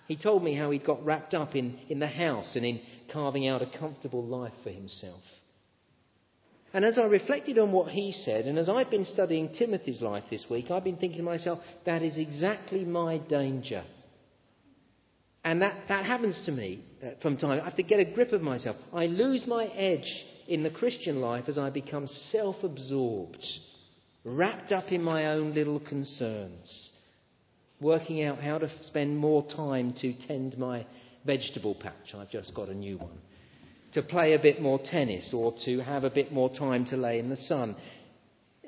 He 0.09 0.17
told 0.17 0.43
me 0.43 0.55
how 0.55 0.71
he'd 0.71 0.87
got 0.87 1.05
wrapped 1.05 1.35
up 1.35 1.55
in, 1.55 1.79
in 1.91 1.99
the 1.99 2.09
house 2.09 2.57
and 2.57 2.65
in 2.65 2.81
carving 3.12 3.47
out 3.47 3.62
a 3.62 3.79
comfortable 3.79 4.25
life 4.25 4.55
for 4.65 4.71
himself. 4.71 5.21
And 6.73 6.85
as 6.85 6.99
I 6.99 7.05
reflected 7.05 7.59
on 7.59 7.73
what 7.73 7.91
he 7.91 8.12
said, 8.12 8.45
and 8.47 8.59
as 8.59 8.69
I've 8.69 8.91
been 8.91 9.05
studying 9.05 9.53
Timothy's 9.53 10.00
life 10.00 10.25
this 10.31 10.47
week, 10.49 10.71
I've 10.71 10.85
been 10.85 10.97
thinking 10.97 11.19
to 11.19 11.25
myself, 11.25 11.59
that 11.85 12.03
is 12.03 12.17
exactly 12.17 12.85
my 12.85 13.19
danger. 13.19 13.83
And 15.43 15.62
that, 15.62 15.77
that 15.89 16.05
happens 16.05 16.41
to 16.47 16.53
me 16.53 16.85
uh, 17.03 17.11
from 17.23 17.37
time. 17.37 17.61
I 17.61 17.65
have 17.65 17.77
to 17.77 17.83
get 17.83 17.99
a 17.99 18.12
grip 18.12 18.33
of 18.33 18.43
myself. 18.43 18.77
I 18.93 19.07
lose 19.07 19.47
my 19.47 19.67
edge 19.67 20.09
in 20.47 20.62
the 20.62 20.71
Christian 20.71 21.21
life 21.21 21.45
as 21.49 21.59
I 21.59 21.71
become 21.71 22.07
self 22.07 22.57
absorbed, 22.62 23.45
wrapped 24.25 24.71
up 24.71 24.93
in 24.93 25.03
my 25.03 25.27
own 25.27 25.55
little 25.55 25.81
concerns, 25.81 26.91
working 27.81 28.23
out 28.23 28.41
how 28.41 28.59
to 28.59 28.71
spend 28.83 29.17
more 29.17 29.45
time 29.57 29.95
to 30.03 30.12
tend 30.27 30.59
my 30.59 30.87
vegetable 31.25 31.75
patch. 31.75 32.15
I've 32.15 32.31
just 32.31 32.55
got 32.55 32.69
a 32.69 32.75
new 32.75 32.99
one. 32.99 33.19
To 33.94 34.02
play 34.02 34.35
a 34.35 34.38
bit 34.38 34.62
more 34.62 34.78
tennis 34.82 35.32
or 35.35 35.52
to 35.64 35.80
have 35.80 36.04
a 36.04 36.11
bit 36.11 36.32
more 36.32 36.49
time 36.49 36.85
to 36.87 36.97
lay 36.97 37.18
in 37.18 37.28
the 37.28 37.37
sun. 37.37 37.75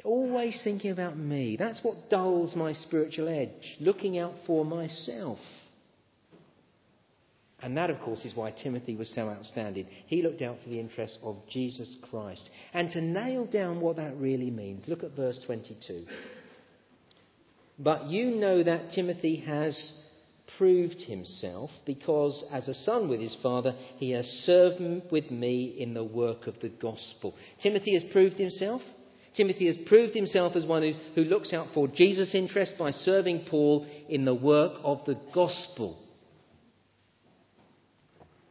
Always 0.05 0.61
thinking 0.65 0.91
about 0.91 1.17
me. 1.17 1.57
That's 1.57 1.81
what 1.85 2.11
dulls 2.11 2.57
my 2.57 2.73
spiritual 2.73 3.29
edge, 3.29 3.77
looking 3.79 4.19
out 4.19 4.35
for 4.47 4.65
myself. 4.65 5.39
And 7.63 7.77
that, 7.77 7.91
of 7.91 8.01
course, 8.01 8.25
is 8.25 8.35
why 8.35 8.51
Timothy 8.51 8.97
was 8.97 9.15
so 9.15 9.29
outstanding. 9.29 9.87
He 10.09 10.23
looked 10.23 10.43
out 10.43 10.57
for 10.63 10.69
the 10.69 10.81
interests 10.81 11.19
of 11.23 11.37
Jesus 11.49 11.97
Christ. 12.11 12.51
And 12.75 12.91
to 12.91 13.01
nail 13.01 13.47
down 13.47 13.81
what 13.81 13.97
that 13.97 14.17
really 14.17 14.51
means, 14.51 14.89
look 14.89 15.05
at 15.05 15.15
verse 15.15 15.39
22. 15.47 16.05
But 17.79 18.07
you 18.07 18.35
know 18.35 18.65
that 18.65 18.91
Timothy 18.91 19.37
has 19.47 19.93
proved 20.59 21.01
himself 21.03 21.71
because, 21.87 22.45
as 22.53 22.69
a 22.69 22.75
son 22.75 23.09
with 23.09 23.21
his 23.21 23.37
father, 23.43 23.75
he 23.97 24.11
has 24.11 24.27
served 24.45 24.81
with 25.11 25.31
me 25.31 25.77
in 25.79 25.95
the 25.95 26.05
work 26.05 26.47
of 26.47 26.59
the 26.61 26.69
gospel. 26.69 27.35
Timothy 27.63 27.95
has 27.95 28.05
proved 28.13 28.39
himself. 28.39 28.83
Timothy 29.35 29.67
has 29.67 29.79
proved 29.87 30.15
himself 30.15 30.55
as 30.57 30.67
one 30.67 30.83
who, 30.83 30.93
who 31.15 31.25
looks 31.25 31.53
out 31.53 31.69
for 31.73 31.89
Jesus' 31.89 32.35
interest 32.35 32.75
by 32.79 32.91
serving 32.91 33.47
Paul 33.49 33.87
in 34.09 34.25
the 34.25 34.35
work 34.35 34.73
of 34.85 35.05
the 35.07 35.19
gospel. 35.35 35.99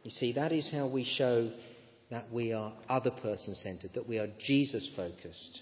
You 0.02 0.10
see, 0.10 0.32
that 0.32 0.52
is 0.52 0.68
how 0.70 0.88
we 0.88 1.04
show 1.04 1.52
that 2.10 2.30
we 2.32 2.52
are 2.52 2.74
other 2.88 3.10
person 3.10 3.54
centered, 3.54 3.92
that 3.94 4.08
we 4.08 4.18
are 4.18 4.28
Jesus 4.44 4.90
focused. 4.96 5.60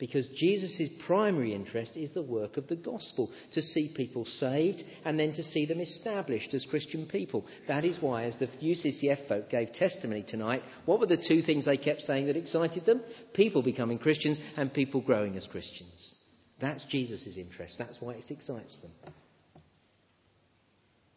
Because 0.00 0.26
Jesus' 0.28 0.88
primary 1.06 1.54
interest 1.54 1.94
is 1.94 2.12
the 2.14 2.22
work 2.22 2.56
of 2.56 2.66
the 2.66 2.74
gospel, 2.74 3.30
to 3.52 3.60
see 3.60 3.92
people 3.94 4.24
saved 4.24 4.82
and 5.04 5.20
then 5.20 5.34
to 5.34 5.42
see 5.42 5.66
them 5.66 5.78
established 5.78 6.54
as 6.54 6.64
Christian 6.64 7.06
people. 7.06 7.44
That 7.68 7.84
is 7.84 7.98
why, 8.00 8.24
as 8.24 8.36
the 8.38 8.46
UCCF 8.46 9.28
folk 9.28 9.50
gave 9.50 9.74
testimony 9.74 10.24
tonight, 10.26 10.62
what 10.86 11.00
were 11.00 11.06
the 11.06 11.22
two 11.28 11.42
things 11.42 11.66
they 11.66 11.76
kept 11.76 12.00
saying 12.00 12.26
that 12.26 12.36
excited 12.36 12.86
them? 12.86 13.02
People 13.34 13.62
becoming 13.62 13.98
Christians 13.98 14.40
and 14.56 14.72
people 14.72 15.02
growing 15.02 15.36
as 15.36 15.46
Christians. 15.46 16.14
That's 16.60 16.84
Jesus' 16.86 17.36
interest. 17.36 17.74
That's 17.78 17.98
why 18.00 18.14
it 18.14 18.24
excites 18.30 18.78
them. 18.78 19.12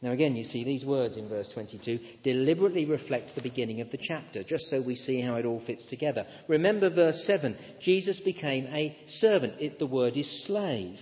Now, 0.03 0.11
again, 0.11 0.35
you 0.35 0.43
see 0.43 0.65
these 0.65 0.83
words 0.83 1.15
in 1.15 1.29
verse 1.29 1.49
22 1.53 1.97
deliberately 2.23 2.83
reflect 2.83 3.31
the 3.35 3.41
beginning 3.41 3.79
of 3.79 3.89
the 3.89 3.97
chapter, 3.97 4.43
just 4.43 4.65
so 4.65 4.83
we 4.85 4.95
see 4.95 5.21
how 5.21 5.35
it 5.35 5.45
all 5.45 5.63
fits 5.65 5.85
together. 5.89 6.25
Remember 6.49 6.89
verse 6.89 7.23
7 7.25 7.55
Jesus 7.81 8.19
became 8.19 8.65
a 8.65 8.97
servant. 9.07 9.61
It, 9.61 9.79
the 9.79 9.87
word 9.87 10.17
is 10.17 10.45
slave. 10.45 10.97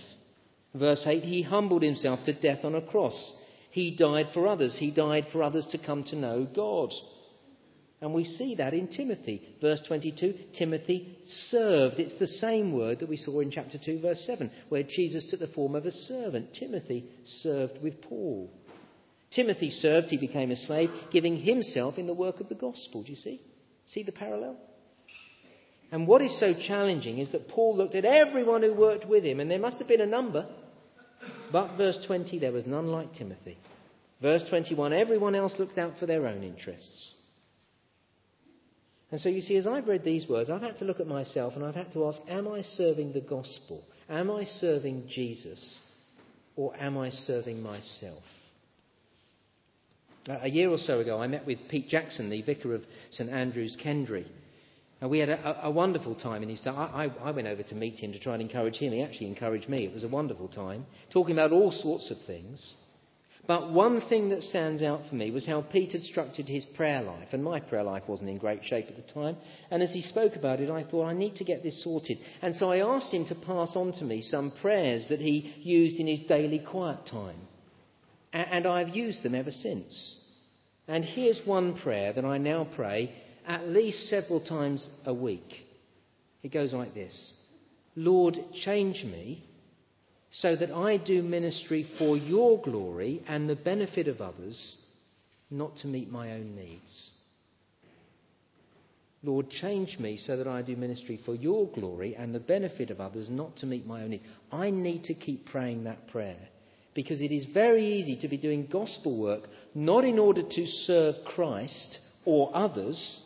Verse 0.72 1.04
8 1.04 1.24
He 1.24 1.42
humbled 1.42 1.82
himself 1.82 2.20
to 2.26 2.40
death 2.40 2.64
on 2.64 2.76
a 2.76 2.80
cross. 2.80 3.34
He 3.72 3.96
died 3.96 4.26
for 4.32 4.46
others. 4.46 4.76
He 4.78 4.94
died 4.94 5.26
for 5.32 5.42
others 5.42 5.66
to 5.72 5.84
come 5.84 6.04
to 6.04 6.16
know 6.16 6.46
God. 6.54 6.92
And 8.00 8.14
we 8.14 8.24
see 8.24 8.54
that 8.56 8.72
in 8.72 8.86
Timothy. 8.86 9.42
Verse 9.60 9.82
22 9.88 10.34
Timothy 10.56 11.18
served. 11.48 11.98
It's 11.98 12.18
the 12.20 12.26
same 12.26 12.72
word 12.76 13.00
that 13.00 13.08
we 13.08 13.16
saw 13.16 13.40
in 13.40 13.50
chapter 13.50 13.78
2, 13.84 14.00
verse 14.00 14.24
7, 14.26 14.48
where 14.68 14.84
Jesus 14.84 15.28
took 15.28 15.40
the 15.40 15.54
form 15.54 15.74
of 15.74 15.86
a 15.86 15.92
servant. 15.92 16.54
Timothy 16.54 17.04
served 17.42 17.82
with 17.82 18.00
Paul. 18.02 18.48
Timothy 19.34 19.70
served, 19.70 20.08
he 20.08 20.18
became 20.18 20.50
a 20.50 20.56
slave, 20.56 20.90
giving 21.10 21.36
himself 21.36 21.96
in 21.96 22.06
the 22.06 22.14
work 22.14 22.40
of 22.40 22.48
the 22.48 22.54
gospel. 22.54 23.02
Do 23.02 23.10
you 23.10 23.16
see? 23.16 23.40
See 23.86 24.02
the 24.02 24.12
parallel? 24.12 24.56
And 25.90 26.06
what 26.06 26.22
is 26.22 26.38
so 26.38 26.54
challenging 26.66 27.18
is 27.18 27.32
that 27.32 27.48
Paul 27.48 27.76
looked 27.76 27.94
at 27.94 28.04
everyone 28.04 28.62
who 28.62 28.74
worked 28.74 29.06
with 29.08 29.24
him, 29.24 29.40
and 29.40 29.50
there 29.50 29.58
must 29.58 29.78
have 29.78 29.88
been 29.88 30.00
a 30.00 30.06
number. 30.06 30.46
But 31.50 31.76
verse 31.76 31.98
20, 32.06 32.38
there 32.38 32.52
was 32.52 32.66
none 32.66 32.88
like 32.88 33.14
Timothy. 33.14 33.58
Verse 34.20 34.44
21, 34.48 34.92
everyone 34.92 35.34
else 35.34 35.54
looked 35.58 35.78
out 35.78 35.98
for 35.98 36.06
their 36.06 36.26
own 36.26 36.42
interests. 36.42 37.14
And 39.10 39.20
so 39.20 39.28
you 39.28 39.42
see, 39.42 39.56
as 39.56 39.66
I've 39.66 39.86
read 39.86 40.04
these 40.04 40.26
words, 40.26 40.48
I've 40.48 40.62
had 40.62 40.78
to 40.78 40.86
look 40.86 41.00
at 41.00 41.06
myself 41.06 41.52
and 41.54 41.64
I've 41.64 41.74
had 41.74 41.92
to 41.92 42.06
ask, 42.06 42.18
am 42.28 42.48
I 42.48 42.62
serving 42.62 43.12
the 43.12 43.20
gospel? 43.20 43.84
Am 44.08 44.30
I 44.30 44.44
serving 44.44 45.08
Jesus? 45.10 45.82
Or 46.56 46.74
am 46.76 46.96
I 46.96 47.10
serving 47.10 47.62
myself? 47.62 48.22
A 50.28 50.48
year 50.48 50.70
or 50.70 50.78
so 50.78 51.00
ago, 51.00 51.20
I 51.20 51.26
met 51.26 51.46
with 51.46 51.58
Pete 51.68 51.88
Jackson, 51.88 52.30
the 52.30 52.42
vicar 52.42 52.74
of 52.74 52.84
St 53.10 53.28
Andrew's, 53.28 53.76
Kendray. 53.82 54.26
And 55.00 55.10
we 55.10 55.18
had 55.18 55.30
a, 55.30 55.66
a 55.66 55.70
wonderful 55.70 56.14
time 56.14 56.44
in 56.44 56.48
his 56.48 56.60
time. 56.60 56.76
I, 56.76 57.10
I, 57.20 57.32
went 57.32 57.48
over 57.48 57.64
to 57.64 57.74
meet 57.74 57.98
him 57.98 58.12
to 58.12 58.20
try 58.20 58.34
and 58.34 58.42
encourage 58.42 58.76
him. 58.76 58.92
He 58.92 59.02
actually 59.02 59.26
encouraged 59.26 59.68
me. 59.68 59.84
It 59.84 59.92
was 59.92 60.04
a 60.04 60.08
wonderful 60.08 60.46
time, 60.46 60.86
talking 61.12 61.32
about 61.34 61.50
all 61.50 61.72
sorts 61.72 62.12
of 62.12 62.18
things. 62.24 62.76
But 63.48 63.72
one 63.72 64.00
thing 64.08 64.28
that 64.28 64.44
stands 64.44 64.80
out 64.80 65.00
for 65.08 65.16
me 65.16 65.32
was 65.32 65.44
how 65.44 65.64
Pete 65.72 65.90
had 65.90 66.02
structured 66.02 66.46
his 66.46 66.64
prayer 66.76 67.02
life. 67.02 67.30
And 67.32 67.42
my 67.42 67.58
prayer 67.58 67.82
life 67.82 68.04
wasn't 68.06 68.30
in 68.30 68.38
great 68.38 68.64
shape 68.64 68.86
at 68.88 68.94
the 68.94 69.12
time. 69.12 69.36
And 69.72 69.82
as 69.82 69.92
he 69.92 70.02
spoke 70.02 70.36
about 70.36 70.60
it, 70.60 70.70
I 70.70 70.84
thought, 70.84 71.06
I 71.06 71.14
need 71.14 71.34
to 71.36 71.44
get 71.44 71.64
this 71.64 71.82
sorted. 71.82 72.18
And 72.40 72.54
so 72.54 72.70
I 72.70 72.78
asked 72.78 73.12
him 73.12 73.24
to 73.24 73.34
pass 73.34 73.74
on 73.74 73.92
to 73.94 74.04
me 74.04 74.22
some 74.22 74.52
prayers 74.62 75.06
that 75.08 75.18
he 75.18 75.52
used 75.62 75.98
in 75.98 76.06
his 76.06 76.20
daily 76.28 76.60
quiet 76.60 77.06
time. 77.10 77.48
And 78.32 78.66
I've 78.66 78.88
used 78.90 79.22
them 79.22 79.34
ever 79.34 79.50
since. 79.50 80.16
And 80.88 81.04
here's 81.04 81.40
one 81.44 81.78
prayer 81.78 82.12
that 82.12 82.24
I 82.24 82.38
now 82.38 82.66
pray 82.74 83.12
at 83.46 83.68
least 83.68 84.08
several 84.08 84.40
times 84.40 84.86
a 85.04 85.12
week. 85.12 85.66
It 86.42 86.52
goes 86.52 86.72
like 86.72 86.94
this 86.94 87.34
Lord, 87.94 88.38
change 88.64 89.04
me 89.04 89.44
so 90.30 90.56
that 90.56 90.70
I 90.70 90.96
do 90.96 91.22
ministry 91.22 91.86
for 91.98 92.16
your 92.16 92.60
glory 92.62 93.22
and 93.28 93.48
the 93.48 93.56
benefit 93.56 94.08
of 94.08 94.20
others, 94.22 94.78
not 95.50 95.76
to 95.76 95.86
meet 95.86 96.10
my 96.10 96.32
own 96.32 96.56
needs. 96.56 97.10
Lord, 99.22 99.50
change 99.50 99.98
me 100.00 100.16
so 100.16 100.36
that 100.36 100.48
I 100.48 100.62
do 100.62 100.74
ministry 100.74 101.20
for 101.24 101.34
your 101.34 101.68
glory 101.68 102.16
and 102.16 102.34
the 102.34 102.40
benefit 102.40 102.90
of 102.90 103.00
others, 103.00 103.30
not 103.30 103.56
to 103.56 103.66
meet 103.66 103.86
my 103.86 104.02
own 104.02 104.10
needs. 104.10 104.24
I 104.50 104.70
need 104.70 105.04
to 105.04 105.14
keep 105.14 105.46
praying 105.46 105.84
that 105.84 106.08
prayer 106.08 106.48
because 106.94 107.20
it 107.20 107.32
is 107.32 107.46
very 107.52 107.84
easy 107.84 108.18
to 108.20 108.28
be 108.28 108.36
doing 108.36 108.68
gospel 108.70 109.18
work 109.18 109.44
not 109.74 110.04
in 110.04 110.18
order 110.18 110.42
to 110.42 110.66
serve 110.66 111.14
Christ 111.26 111.98
or 112.24 112.50
others, 112.54 113.22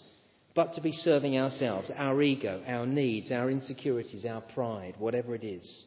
but 0.55 0.73
to 0.75 0.81
be 0.81 0.93
serving 0.93 1.37
ourselves, 1.37 1.91
our 1.95 2.23
ego, 2.23 2.63
our 2.67 2.87
needs, 2.87 3.31
our 3.31 3.51
insecurities, 3.51 4.25
our 4.25 4.41
pride, 4.41 4.95
whatever 4.99 5.35
it 5.35 5.45
is. 5.45 5.85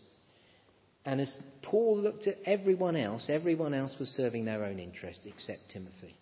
And 1.05 1.19
as 1.19 1.35
Paul 1.63 1.97
looked 1.97 2.27
at 2.27 2.35
everyone 2.45 2.95
else, 2.95 3.29
everyone 3.29 3.73
else 3.73 3.95
was 3.99 4.09
serving 4.09 4.45
their 4.45 4.63
own 4.63 4.77
interest 4.77 5.21
except 5.25 5.71
Timothy. 5.71 6.15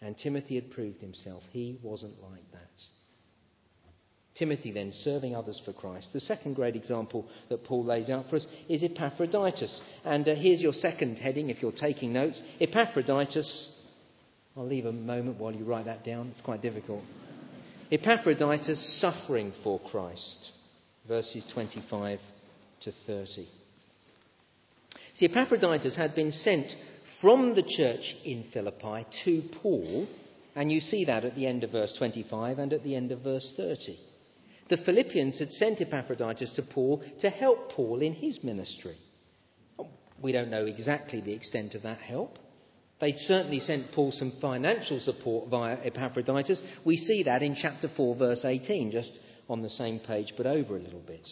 And 0.00 0.16
Timothy 0.16 0.56
had 0.56 0.70
proved 0.70 1.00
himself. 1.00 1.42
He 1.50 1.78
wasn't 1.82 2.22
like 2.22 2.52
that. 2.52 2.70
Timothy, 4.38 4.70
then, 4.70 4.92
serving 4.92 5.34
others 5.34 5.60
for 5.64 5.72
Christ. 5.72 6.10
The 6.12 6.20
second 6.20 6.54
great 6.54 6.76
example 6.76 7.26
that 7.48 7.64
Paul 7.64 7.84
lays 7.84 8.10
out 8.10 8.28
for 8.28 8.36
us 8.36 8.46
is 8.68 8.84
Epaphroditus. 8.84 9.80
And 10.04 10.28
uh, 10.28 10.34
here's 10.34 10.60
your 10.60 10.74
second 10.74 11.16
heading 11.16 11.48
if 11.48 11.62
you're 11.62 11.72
taking 11.72 12.12
notes. 12.12 12.40
Epaphroditus, 12.60 13.70
I'll 14.56 14.66
leave 14.66 14.86
a 14.86 14.92
moment 14.92 15.38
while 15.38 15.52
you 15.52 15.64
write 15.64 15.86
that 15.86 16.04
down, 16.04 16.28
it's 16.28 16.40
quite 16.42 16.60
difficult. 16.60 17.02
Epaphroditus 17.90 19.00
suffering 19.00 19.52
for 19.62 19.80
Christ, 19.90 20.50
verses 21.06 21.44
25 21.54 22.18
to 22.82 22.92
30. 23.06 23.48
See, 25.14 25.26
Epaphroditus 25.26 25.96
had 25.96 26.14
been 26.14 26.30
sent 26.30 26.72
from 27.22 27.54
the 27.54 27.62
church 27.62 28.14
in 28.24 28.44
Philippi 28.52 29.06
to 29.24 29.42
Paul, 29.62 30.08
and 30.54 30.70
you 30.70 30.80
see 30.80 31.04
that 31.06 31.24
at 31.24 31.36
the 31.36 31.46
end 31.46 31.64
of 31.64 31.70
verse 31.70 31.94
25 31.96 32.58
and 32.58 32.72
at 32.72 32.82
the 32.82 32.94
end 32.94 33.12
of 33.12 33.20
verse 33.20 33.54
30. 33.56 33.98
The 34.68 34.76
Philippians 34.78 35.38
had 35.38 35.52
sent 35.52 35.80
Epaphroditus 35.80 36.54
to 36.56 36.62
Paul 36.62 37.02
to 37.20 37.30
help 37.30 37.72
Paul 37.72 38.02
in 38.02 38.14
his 38.14 38.42
ministry. 38.42 38.96
We 40.20 40.32
don't 40.32 40.50
know 40.50 40.66
exactly 40.66 41.20
the 41.20 41.32
extent 41.32 41.74
of 41.74 41.82
that 41.82 41.98
help. 41.98 42.38
They'd 43.00 43.16
certainly 43.16 43.60
sent 43.60 43.92
Paul 43.92 44.10
some 44.12 44.32
financial 44.40 44.98
support 45.00 45.50
via 45.50 45.76
Epaphroditus. 45.84 46.62
We 46.84 46.96
see 46.96 47.24
that 47.24 47.42
in 47.42 47.54
chapter 47.54 47.90
4, 47.94 48.16
verse 48.16 48.44
18, 48.44 48.90
just 48.90 49.18
on 49.48 49.62
the 49.62 49.68
same 49.70 50.00
page, 50.00 50.32
but 50.36 50.46
over 50.46 50.76
a 50.76 50.80
little 50.80 51.02
bit. 51.06 51.28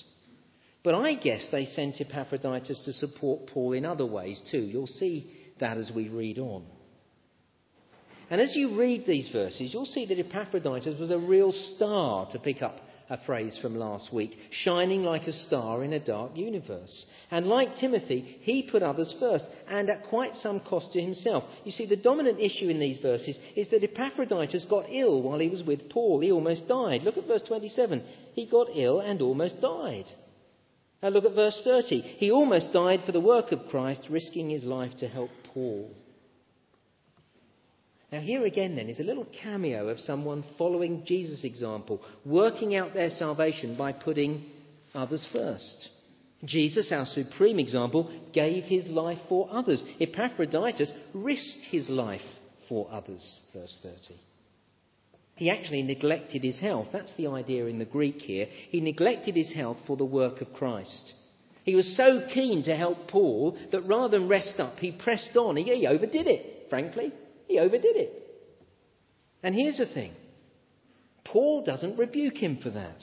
But 0.82 0.94
I 0.94 1.14
guess 1.14 1.48
they 1.50 1.64
sent 1.64 2.00
Epaphroditus 2.00 2.84
to 2.84 2.92
support 2.92 3.46
Paul 3.46 3.72
in 3.72 3.86
other 3.86 4.06
ways 4.06 4.42
too. 4.50 4.58
You'll 4.58 4.86
see 4.86 5.32
that 5.58 5.78
as 5.78 5.90
we 5.94 6.10
read 6.10 6.38
on. 6.38 6.64
And 8.30 8.40
as 8.40 8.54
you 8.54 8.78
read 8.78 9.06
these 9.06 9.30
verses, 9.32 9.72
you'll 9.72 9.86
see 9.86 10.06
that 10.06 10.18
Epaphroditus 10.18 10.98
was 10.98 11.10
a 11.10 11.18
real 11.18 11.52
star 11.52 12.28
to 12.30 12.38
pick 12.38 12.60
up 12.60 12.76
a 13.10 13.18
phrase 13.24 13.58
from 13.60 13.76
last 13.76 14.12
week, 14.12 14.32
shining 14.50 15.02
like 15.02 15.22
a 15.22 15.32
star 15.32 15.84
in 15.84 15.92
a 15.92 16.04
dark 16.04 16.32
universe. 16.34 17.06
And 17.30 17.46
like 17.46 17.76
Timothy, 17.76 18.38
he 18.40 18.68
put 18.70 18.82
others 18.82 19.14
first, 19.20 19.44
and 19.68 19.90
at 19.90 20.04
quite 20.04 20.34
some 20.34 20.60
cost 20.68 20.92
to 20.92 21.00
himself. 21.00 21.44
You 21.64 21.72
see, 21.72 21.86
the 21.86 21.96
dominant 21.96 22.40
issue 22.40 22.68
in 22.68 22.80
these 22.80 22.98
verses 22.98 23.38
is 23.56 23.68
that 23.70 23.84
Epaphroditus 23.84 24.66
got 24.70 24.86
ill 24.88 25.22
while 25.22 25.38
he 25.38 25.48
was 25.48 25.62
with 25.62 25.90
Paul. 25.90 26.20
He 26.20 26.32
almost 26.32 26.66
died. 26.66 27.02
Look 27.02 27.18
at 27.18 27.26
verse 27.26 27.42
27. 27.46 28.02
He 28.34 28.46
got 28.46 28.68
ill 28.74 29.00
and 29.00 29.20
almost 29.20 29.60
died. 29.60 30.06
Now 31.02 31.10
look 31.10 31.24
at 31.24 31.34
verse 31.34 31.60
30. 31.62 32.00
He 32.00 32.30
almost 32.30 32.72
died 32.72 33.00
for 33.04 33.12
the 33.12 33.20
work 33.20 33.52
of 33.52 33.68
Christ, 33.68 34.06
risking 34.08 34.48
his 34.48 34.64
life 34.64 34.92
to 35.00 35.08
help 35.08 35.30
Paul. 35.52 35.90
Now, 38.14 38.20
here 38.20 38.44
again, 38.44 38.76
then, 38.76 38.88
is 38.88 39.00
a 39.00 39.02
little 39.02 39.26
cameo 39.42 39.88
of 39.88 39.98
someone 39.98 40.44
following 40.56 41.02
Jesus' 41.04 41.42
example, 41.42 42.00
working 42.24 42.76
out 42.76 42.94
their 42.94 43.10
salvation 43.10 43.76
by 43.76 43.90
putting 43.90 44.44
others 44.94 45.26
first. 45.32 45.88
Jesus, 46.44 46.92
our 46.92 47.06
supreme 47.06 47.58
example, 47.58 48.16
gave 48.32 48.62
his 48.62 48.86
life 48.86 49.18
for 49.28 49.48
others. 49.50 49.82
Epaphroditus 49.98 50.92
risked 51.12 51.64
his 51.72 51.90
life 51.90 52.20
for 52.68 52.86
others, 52.88 53.40
verse 53.52 53.80
30. 53.82 54.14
He 55.34 55.50
actually 55.50 55.82
neglected 55.82 56.44
his 56.44 56.60
health. 56.60 56.90
That's 56.92 57.16
the 57.16 57.26
idea 57.26 57.66
in 57.66 57.80
the 57.80 57.84
Greek 57.84 58.18
here. 58.18 58.46
He 58.70 58.80
neglected 58.80 59.34
his 59.34 59.52
health 59.52 59.78
for 59.88 59.96
the 59.96 60.04
work 60.04 60.40
of 60.40 60.52
Christ. 60.52 61.14
He 61.64 61.74
was 61.74 61.96
so 61.96 62.28
keen 62.32 62.62
to 62.62 62.76
help 62.76 63.08
Paul 63.08 63.58
that 63.72 63.88
rather 63.88 64.20
than 64.20 64.28
rest 64.28 64.60
up, 64.60 64.78
he 64.78 64.92
pressed 64.92 65.36
on. 65.36 65.56
He, 65.56 65.84
overdid 65.88 66.28
it, 66.28 66.68
frankly. 66.70 67.12
He 67.46 67.58
overdid 67.58 67.96
it. 67.96 68.24
And 69.42 69.54
here's 69.54 69.78
the 69.78 69.86
thing 69.86 70.12
Paul 71.24 71.64
doesn't 71.64 71.98
rebuke 71.98 72.36
him 72.36 72.58
for 72.62 72.70
that. 72.70 73.02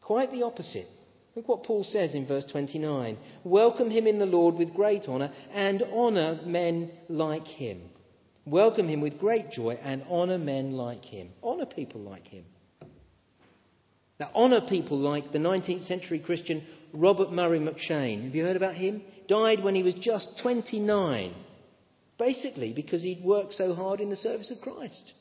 Quite 0.00 0.32
the 0.32 0.42
opposite. 0.42 0.86
Look 1.34 1.48
what 1.48 1.64
Paul 1.64 1.84
says 1.84 2.14
in 2.14 2.26
verse 2.26 2.44
29 2.50 3.16
Welcome 3.44 3.90
him 3.90 4.06
in 4.06 4.18
the 4.18 4.26
Lord 4.26 4.56
with 4.56 4.74
great 4.74 5.04
honour 5.08 5.32
and 5.54 5.82
honour 5.82 6.40
men 6.44 6.90
like 7.08 7.46
him. 7.46 7.82
Welcome 8.44 8.88
him 8.88 9.00
with 9.00 9.18
great 9.18 9.50
joy 9.52 9.78
and 9.82 10.02
honour 10.10 10.38
men 10.38 10.72
like 10.72 11.04
him. 11.04 11.30
Honour 11.42 11.66
people 11.66 12.00
like 12.00 12.26
him. 12.26 12.44
Now, 14.18 14.30
honour 14.34 14.62
people 14.68 14.98
like 14.98 15.32
the 15.32 15.38
19th 15.38 15.86
century 15.86 16.18
Christian 16.18 16.64
Robert 16.92 17.32
Murray 17.32 17.58
M'Cheyne. 17.58 18.24
Have 18.24 18.34
you 18.34 18.44
heard 18.44 18.56
about 18.56 18.74
him? 18.74 19.02
Died 19.26 19.64
when 19.64 19.74
he 19.74 19.82
was 19.82 19.94
just 19.94 20.38
29. 20.42 21.34
Basically, 22.22 22.72
because 22.72 23.02
he'd 23.02 23.24
worked 23.24 23.54
so 23.54 23.74
hard 23.74 24.00
in 24.00 24.08
the 24.08 24.14
service 24.14 24.52
of 24.52 24.62
Christ. 24.62 25.12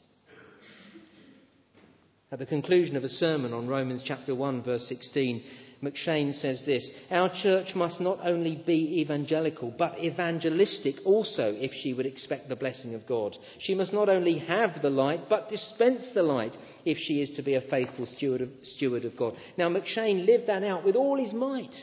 At 2.31 2.37
the 2.37 2.45
conclusion 2.45 2.95
of 2.95 3.03
a 3.03 3.09
sermon 3.09 3.53
on 3.53 3.67
Romans 3.67 4.03
chapter 4.05 4.35
1, 4.35 4.61
verse 4.61 4.87
16, 4.87 5.43
M'Cheyne 5.81 6.31
says 6.33 6.61
this 6.63 6.87
Our 7.09 7.31
church 7.41 7.73
must 7.73 8.01
not 8.01 8.19
only 8.23 8.61
be 8.67 9.01
evangelical, 9.01 9.73
but 9.75 9.97
evangelistic 9.97 10.93
also 11.03 11.55
if 11.57 11.71
she 11.81 11.95
would 11.95 12.05
expect 12.05 12.49
the 12.49 12.55
blessing 12.55 12.93
of 12.93 13.07
God. 13.07 13.35
She 13.57 13.73
must 13.73 13.93
not 13.93 14.07
only 14.07 14.37
have 14.37 14.83
the 14.83 14.91
light, 14.91 15.21
but 15.27 15.49
dispense 15.49 16.11
the 16.13 16.21
light 16.21 16.55
if 16.85 16.99
she 16.99 17.19
is 17.19 17.31
to 17.31 17.41
be 17.41 17.55
a 17.55 17.61
faithful 17.61 18.05
steward 18.05 18.41
of, 18.41 18.49
steward 18.61 19.05
of 19.05 19.17
God. 19.17 19.33
Now, 19.57 19.69
M'Cheyne 19.69 20.27
lived 20.27 20.47
that 20.49 20.63
out 20.63 20.85
with 20.85 20.95
all 20.95 21.17
his 21.17 21.33
might. 21.33 21.75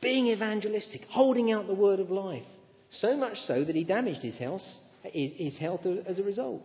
Being 0.00 0.28
evangelistic, 0.28 1.00
holding 1.10 1.50
out 1.50 1.66
the 1.66 1.74
word 1.74 1.98
of 1.98 2.12
life. 2.12 2.46
So 2.90 3.16
much 3.16 3.38
so 3.46 3.64
that 3.64 3.74
he 3.74 3.84
damaged 3.84 4.22
his 4.22 4.36
health, 4.38 4.62
his 5.12 5.56
health 5.58 5.86
as 6.06 6.18
a 6.18 6.22
result. 6.22 6.62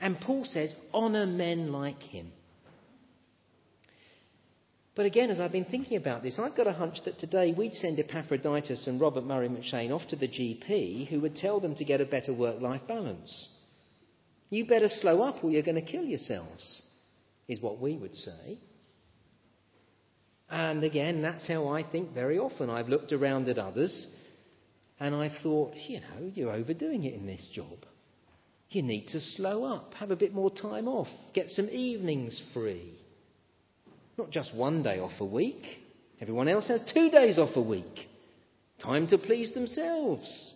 And 0.00 0.20
Paul 0.20 0.44
says, 0.44 0.74
honour 0.92 1.26
men 1.26 1.72
like 1.72 2.02
him. 2.02 2.32
But 4.94 5.04
again, 5.04 5.28
as 5.30 5.40
I've 5.40 5.52
been 5.52 5.66
thinking 5.66 5.98
about 5.98 6.22
this, 6.22 6.38
I've 6.38 6.56
got 6.56 6.66
a 6.66 6.72
hunch 6.72 6.98
that 7.04 7.18
today 7.18 7.52
we'd 7.56 7.74
send 7.74 7.98
Epaphroditus 7.98 8.86
and 8.86 8.98
Robert 8.98 9.24
Murray 9.24 9.48
M'Cheyne 9.48 9.92
off 9.92 10.08
to 10.08 10.16
the 10.16 10.26
GP 10.26 11.08
who 11.08 11.20
would 11.20 11.36
tell 11.36 11.60
them 11.60 11.74
to 11.74 11.84
get 11.84 12.00
a 12.00 12.06
better 12.06 12.32
work 12.32 12.62
life 12.62 12.80
balance. 12.88 13.50
You 14.48 14.64
better 14.66 14.88
slow 14.88 15.22
up 15.22 15.44
or 15.44 15.50
you're 15.50 15.62
going 15.62 15.82
to 15.82 15.92
kill 15.92 16.04
yourselves, 16.04 16.82
is 17.46 17.60
what 17.60 17.78
we 17.78 17.96
would 17.98 18.14
say. 18.14 18.58
And 20.48 20.82
again, 20.82 21.20
that's 21.20 21.46
how 21.46 21.68
I 21.68 21.82
think 21.82 22.14
very 22.14 22.38
often. 22.38 22.70
I've 22.70 22.88
looked 22.88 23.12
around 23.12 23.48
at 23.48 23.58
others 23.58 24.06
and 24.98 25.14
I've 25.14 25.36
thought, 25.42 25.74
you 25.88 26.00
know, 26.00 26.30
you're 26.34 26.52
overdoing 26.52 27.04
it 27.04 27.14
in 27.14 27.26
this 27.26 27.46
job. 27.52 27.78
You 28.70 28.82
need 28.82 29.08
to 29.08 29.20
slow 29.20 29.64
up, 29.64 29.94
have 29.94 30.10
a 30.10 30.16
bit 30.16 30.34
more 30.34 30.50
time 30.50 30.88
off, 30.88 31.08
get 31.34 31.50
some 31.50 31.68
evenings 31.68 32.42
free. 32.52 32.94
Not 34.18 34.30
just 34.30 34.54
one 34.54 34.82
day 34.82 34.98
off 34.98 35.20
a 35.20 35.24
week. 35.24 35.62
Everyone 36.20 36.48
else 36.48 36.68
has 36.68 36.80
two 36.92 37.10
days 37.10 37.38
off 37.38 37.56
a 37.56 37.62
week. 37.62 38.08
Time 38.82 39.06
to 39.08 39.18
please 39.18 39.52
themselves. 39.52 40.52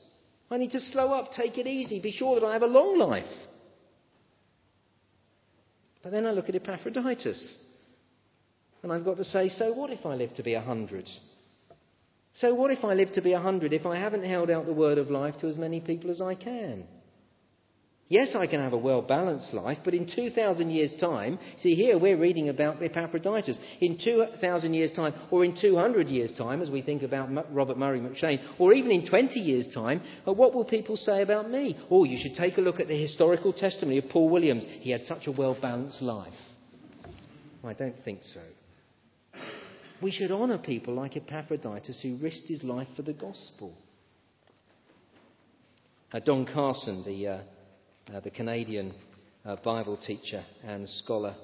I 0.50 0.56
need 0.56 0.72
to 0.72 0.80
slow 0.80 1.12
up, 1.12 1.30
take 1.32 1.58
it 1.58 1.66
easy, 1.66 2.00
be 2.00 2.10
sure 2.10 2.40
that 2.40 2.46
I 2.46 2.54
have 2.54 2.62
a 2.62 2.66
long 2.66 2.98
life. 2.98 3.24
But 6.02 6.12
then 6.12 6.26
I 6.26 6.32
look 6.32 6.48
at 6.48 6.54
Epaphroditus, 6.54 7.58
and 8.82 8.90
I've 8.90 9.04
got 9.04 9.18
to 9.18 9.24
say, 9.24 9.48
so 9.50 9.72
what 9.74 9.90
if 9.90 10.04
I 10.06 10.14
live 10.14 10.34
to 10.34 10.42
be 10.42 10.54
a 10.54 10.60
hundred? 10.60 11.08
So 12.32 12.54
what 12.54 12.70
if 12.70 12.84
I 12.84 12.94
live 12.94 13.12
to 13.12 13.22
be 13.22 13.32
a 13.32 13.40
hundred 13.40 13.72
if 13.72 13.86
I 13.86 13.96
haven't 13.96 14.24
held 14.24 14.50
out 14.50 14.66
the 14.66 14.72
word 14.72 14.98
of 14.98 15.10
life 15.10 15.36
to 15.38 15.48
as 15.48 15.58
many 15.58 15.80
people 15.80 16.10
as 16.10 16.20
I 16.20 16.34
can? 16.34 16.84
Yes, 18.10 18.34
I 18.34 18.48
can 18.48 18.58
have 18.58 18.72
a 18.72 18.76
well 18.78 19.02
balanced 19.02 19.54
life, 19.54 19.78
but 19.84 19.94
in 19.94 20.04
2,000 20.12 20.68
years' 20.70 20.96
time, 21.00 21.38
see 21.58 21.76
here 21.76 21.96
we're 21.96 22.18
reading 22.18 22.48
about 22.48 22.82
Epaphroditus. 22.82 23.56
In 23.80 23.98
2,000 24.02 24.74
years' 24.74 24.90
time, 24.90 25.14
or 25.30 25.44
in 25.44 25.54
200 25.56 26.08
years' 26.08 26.36
time, 26.36 26.60
as 26.60 26.70
we 26.70 26.82
think 26.82 27.04
about 27.04 27.30
Robert 27.54 27.78
Murray 27.78 28.00
M'Cheyne, 28.00 28.40
or 28.58 28.72
even 28.72 28.90
in 28.90 29.06
20 29.06 29.38
years' 29.38 29.72
time, 29.72 30.02
uh, 30.26 30.32
what 30.32 30.52
will 30.52 30.64
people 30.64 30.96
say 30.96 31.22
about 31.22 31.48
me? 31.48 31.78
Oh, 31.88 32.02
you 32.02 32.18
should 32.20 32.34
take 32.34 32.58
a 32.58 32.60
look 32.60 32.80
at 32.80 32.88
the 32.88 33.00
historical 33.00 33.52
testimony 33.52 33.98
of 33.98 34.08
Paul 34.08 34.28
Williams. 34.28 34.66
He 34.80 34.90
had 34.90 35.02
such 35.02 35.28
a 35.28 35.32
well 35.32 35.56
balanced 35.60 36.02
life. 36.02 36.34
I 37.62 37.74
don't 37.74 38.02
think 38.04 38.24
so. 38.24 38.40
We 40.02 40.10
should 40.10 40.30
honour 40.30 40.58
people 40.58 40.94
like 40.94 41.16
Epaphroditus 41.16 42.00
who 42.02 42.16
risked 42.22 42.48
his 42.48 42.64
life 42.64 42.88
for 42.96 43.02
the 43.02 43.12
gospel. 43.12 43.74
Uh, 46.12 46.20
Don 46.20 46.46
Carson, 46.46 47.04
the 47.04 47.28
uh, 47.28 47.38
uh, 48.14 48.20
the 48.20 48.30
Canadian 48.30 48.94
uh, 49.44 49.56
Bible 49.62 49.98
teacher 49.98 50.42
and 50.64 50.88
scholar, 50.88 51.36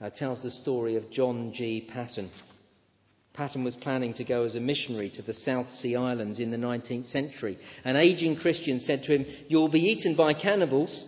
uh, 0.00 0.10
tells 0.14 0.42
the 0.42 0.52
story 0.52 0.96
of 0.96 1.10
John 1.10 1.52
G. 1.54 1.88
Paton. 1.92 2.30
Paton 3.34 3.64
was 3.64 3.76
planning 3.76 4.14
to 4.14 4.24
go 4.24 4.44
as 4.44 4.54
a 4.54 4.60
missionary 4.60 5.10
to 5.10 5.22
the 5.22 5.34
South 5.34 5.68
Sea 5.68 5.96
Islands 5.96 6.38
in 6.38 6.50
the 6.50 6.56
19th 6.56 7.10
century. 7.10 7.58
An 7.84 7.96
aging 7.96 8.36
Christian 8.36 8.80
said 8.80 9.02
to 9.02 9.14
him, 9.14 9.26
You'll 9.48 9.68
be 9.68 9.80
eaten 9.80 10.16
by 10.16 10.32
cannibals. 10.32 11.04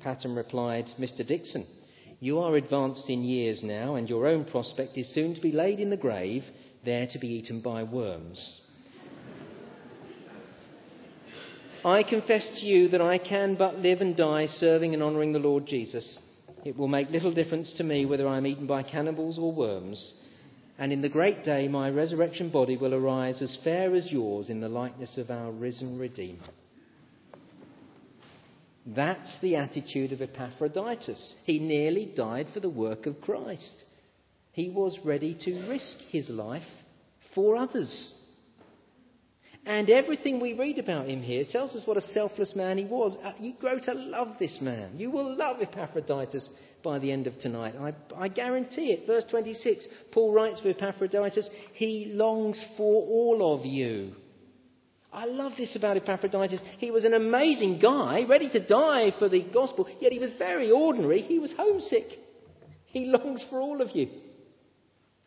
Paton 0.00 0.34
replied, 0.34 0.86
Mr. 0.98 1.26
Dixon, 1.26 1.66
you 2.24 2.38
are 2.38 2.56
advanced 2.56 3.10
in 3.10 3.22
years 3.22 3.62
now, 3.62 3.96
and 3.96 4.08
your 4.08 4.26
own 4.26 4.46
prospect 4.46 4.96
is 4.96 5.12
soon 5.12 5.34
to 5.34 5.42
be 5.42 5.52
laid 5.52 5.78
in 5.78 5.90
the 5.90 5.96
grave, 5.98 6.42
there 6.82 7.06
to 7.06 7.18
be 7.18 7.28
eaten 7.28 7.60
by 7.60 7.82
worms. 7.82 8.62
I 11.84 12.02
confess 12.02 12.60
to 12.60 12.66
you 12.66 12.88
that 12.88 13.02
I 13.02 13.18
can 13.18 13.56
but 13.56 13.80
live 13.80 14.00
and 14.00 14.16
die 14.16 14.46
serving 14.46 14.94
and 14.94 15.02
honouring 15.02 15.34
the 15.34 15.38
Lord 15.38 15.66
Jesus. 15.66 16.18
It 16.64 16.78
will 16.78 16.88
make 16.88 17.10
little 17.10 17.34
difference 17.34 17.74
to 17.74 17.84
me 17.84 18.06
whether 18.06 18.26
I 18.26 18.38
am 18.38 18.46
eaten 18.46 18.66
by 18.66 18.84
cannibals 18.84 19.38
or 19.38 19.52
worms. 19.52 20.14
And 20.78 20.94
in 20.94 21.02
the 21.02 21.10
great 21.10 21.44
day, 21.44 21.68
my 21.68 21.90
resurrection 21.90 22.48
body 22.48 22.78
will 22.78 22.94
arise 22.94 23.42
as 23.42 23.58
fair 23.62 23.94
as 23.94 24.10
yours 24.10 24.48
in 24.48 24.60
the 24.60 24.68
likeness 24.70 25.18
of 25.18 25.30
our 25.30 25.52
risen 25.52 25.98
Redeemer. 25.98 26.48
That's 28.86 29.38
the 29.40 29.56
attitude 29.56 30.12
of 30.12 30.20
Epaphroditus. 30.20 31.36
He 31.44 31.58
nearly 31.58 32.12
died 32.14 32.48
for 32.52 32.60
the 32.60 32.68
work 32.68 33.06
of 33.06 33.20
Christ. 33.20 33.84
He 34.52 34.68
was 34.68 34.98
ready 35.04 35.36
to 35.40 35.68
risk 35.68 35.98
his 36.10 36.28
life 36.28 36.62
for 37.34 37.56
others. 37.56 38.14
And 39.66 39.88
everything 39.88 40.40
we 40.40 40.52
read 40.52 40.78
about 40.78 41.08
him 41.08 41.22
here 41.22 41.44
tells 41.48 41.74
us 41.74 41.86
what 41.86 41.96
a 41.96 42.02
selfless 42.02 42.54
man 42.54 42.76
he 42.76 42.84
was. 42.84 43.16
Uh, 43.22 43.32
you 43.40 43.54
grow 43.58 43.78
to 43.78 43.94
love 43.94 44.36
this 44.38 44.58
man. 44.60 44.98
You 44.98 45.10
will 45.10 45.34
love 45.34 45.62
Epaphroditus 45.62 46.50
by 46.82 46.98
the 46.98 47.10
end 47.10 47.26
of 47.26 47.38
tonight. 47.38 47.74
I, 47.80 47.94
I 48.14 48.28
guarantee 48.28 48.92
it. 48.92 49.06
Verse 49.06 49.24
26, 49.30 49.88
Paul 50.12 50.34
writes 50.34 50.60
to 50.60 50.68
Epaphroditus, 50.68 51.48
He 51.72 52.10
longs 52.12 52.62
for 52.76 52.84
all 52.84 53.58
of 53.58 53.64
you. 53.64 54.12
I 55.14 55.26
love 55.26 55.52
this 55.56 55.76
about 55.76 55.96
Epaphroditus. 55.96 56.60
He 56.78 56.90
was 56.90 57.04
an 57.04 57.14
amazing 57.14 57.78
guy, 57.80 58.24
ready 58.28 58.50
to 58.50 58.66
die 58.66 59.12
for 59.16 59.28
the 59.28 59.42
gospel, 59.42 59.88
yet 60.00 60.10
he 60.10 60.18
was 60.18 60.32
very 60.36 60.72
ordinary. 60.72 61.22
He 61.22 61.38
was 61.38 61.54
homesick. 61.56 62.04
He 62.86 63.04
longs 63.06 63.44
for 63.48 63.60
all 63.60 63.80
of 63.80 63.94
you. 63.94 64.08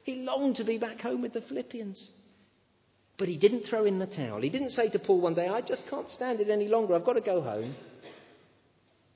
He 0.04 0.24
longed 0.24 0.58
to 0.58 0.66
be 0.66 0.78
back 0.78 1.00
home 1.00 1.22
with 1.22 1.34
the 1.34 1.42
Philippians. 1.42 2.12
But 3.18 3.30
he 3.30 3.38
didn't 3.38 3.64
throw 3.64 3.86
in 3.86 3.98
the 3.98 4.06
towel. 4.06 4.42
He 4.42 4.50
didn't 4.50 4.72
say 4.72 4.90
to 4.90 5.00
Paul 5.00 5.22
one 5.22 5.34
day, 5.34 5.48
I 5.48 5.62
just 5.62 5.84
can't 5.90 6.10
stand 6.10 6.42
it 6.42 6.50
any 6.50 6.68
longer. 6.68 6.94
I've 6.94 7.06
got 7.06 7.14
to 7.14 7.22
go 7.22 7.42
home. 7.42 7.76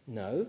No. 0.07 0.47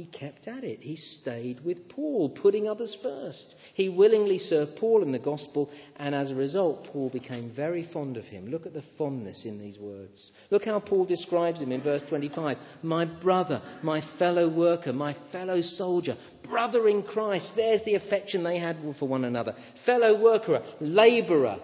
He 0.00 0.06
kept 0.06 0.48
at 0.48 0.64
it. 0.64 0.78
He 0.80 0.96
stayed 0.96 1.62
with 1.62 1.90
Paul, 1.90 2.30
putting 2.30 2.66
others 2.66 2.96
first. 3.02 3.54
He 3.74 3.90
willingly 3.90 4.38
served 4.38 4.76
Paul 4.76 5.02
in 5.02 5.12
the 5.12 5.18
gospel, 5.18 5.68
and 5.96 6.14
as 6.14 6.30
a 6.30 6.34
result, 6.34 6.84
Paul 6.90 7.10
became 7.10 7.52
very 7.54 7.86
fond 7.92 8.16
of 8.16 8.24
him. 8.24 8.50
Look 8.50 8.64
at 8.64 8.72
the 8.72 8.82
fondness 8.96 9.44
in 9.44 9.58
these 9.58 9.78
words. 9.78 10.32
Look 10.50 10.64
how 10.64 10.80
Paul 10.80 11.04
describes 11.04 11.60
him 11.60 11.70
in 11.70 11.82
verse 11.82 12.02
25 12.08 12.56
My 12.82 13.04
brother, 13.04 13.60
my 13.82 14.00
fellow 14.18 14.48
worker, 14.48 14.94
my 14.94 15.14
fellow 15.32 15.60
soldier, 15.60 16.16
brother 16.48 16.88
in 16.88 17.02
Christ. 17.02 17.52
There's 17.54 17.84
the 17.84 17.96
affection 17.96 18.42
they 18.42 18.58
had 18.58 18.78
for 18.98 19.06
one 19.06 19.26
another. 19.26 19.54
Fellow 19.84 20.18
worker, 20.18 20.62
labourer. 20.80 21.58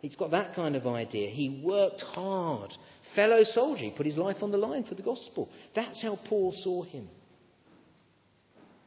He's 0.00 0.14
got 0.14 0.30
that 0.30 0.54
kind 0.54 0.76
of 0.76 0.86
idea. 0.86 1.28
He 1.28 1.60
worked 1.64 2.02
hard. 2.02 2.72
Fellow 3.16 3.42
soldier, 3.42 3.86
he 3.86 3.90
put 3.90 4.06
his 4.06 4.16
life 4.16 4.44
on 4.44 4.52
the 4.52 4.58
line 4.58 4.84
for 4.84 4.94
the 4.94 5.02
gospel. 5.02 5.48
That's 5.74 6.00
how 6.00 6.20
Paul 6.28 6.52
saw 6.62 6.84
him. 6.84 7.08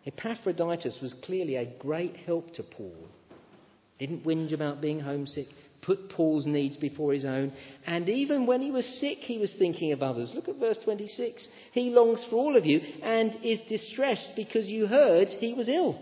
Epaphroditus 0.05 0.99
was 1.01 1.13
clearly 1.23 1.55
a 1.55 1.73
great 1.79 2.15
help 2.15 2.53
to 2.53 2.63
Paul. 2.63 3.07
Didn't 3.99 4.25
whinge 4.25 4.53
about 4.53 4.81
being 4.81 4.99
homesick, 4.99 5.47
put 5.81 6.09
Paul's 6.09 6.45
needs 6.45 6.75
before 6.77 7.13
his 7.13 7.25
own, 7.25 7.53
and 7.85 8.09
even 8.09 8.45
when 8.45 8.61
he 8.61 8.71
was 8.71 8.85
sick, 8.99 9.19
he 9.19 9.37
was 9.37 9.55
thinking 9.57 9.91
of 9.91 10.01
others. 10.01 10.31
Look 10.33 10.49
at 10.49 10.57
verse 10.59 10.79
26. 10.83 11.47
He 11.71 11.89
longs 11.89 12.25
for 12.29 12.35
all 12.37 12.57
of 12.57 12.65
you 12.65 12.79
and 13.01 13.37
is 13.43 13.61
distressed 13.69 14.33
because 14.35 14.67
you 14.67 14.87
heard 14.87 15.27
he 15.27 15.53
was 15.53 15.69
ill. 15.69 15.99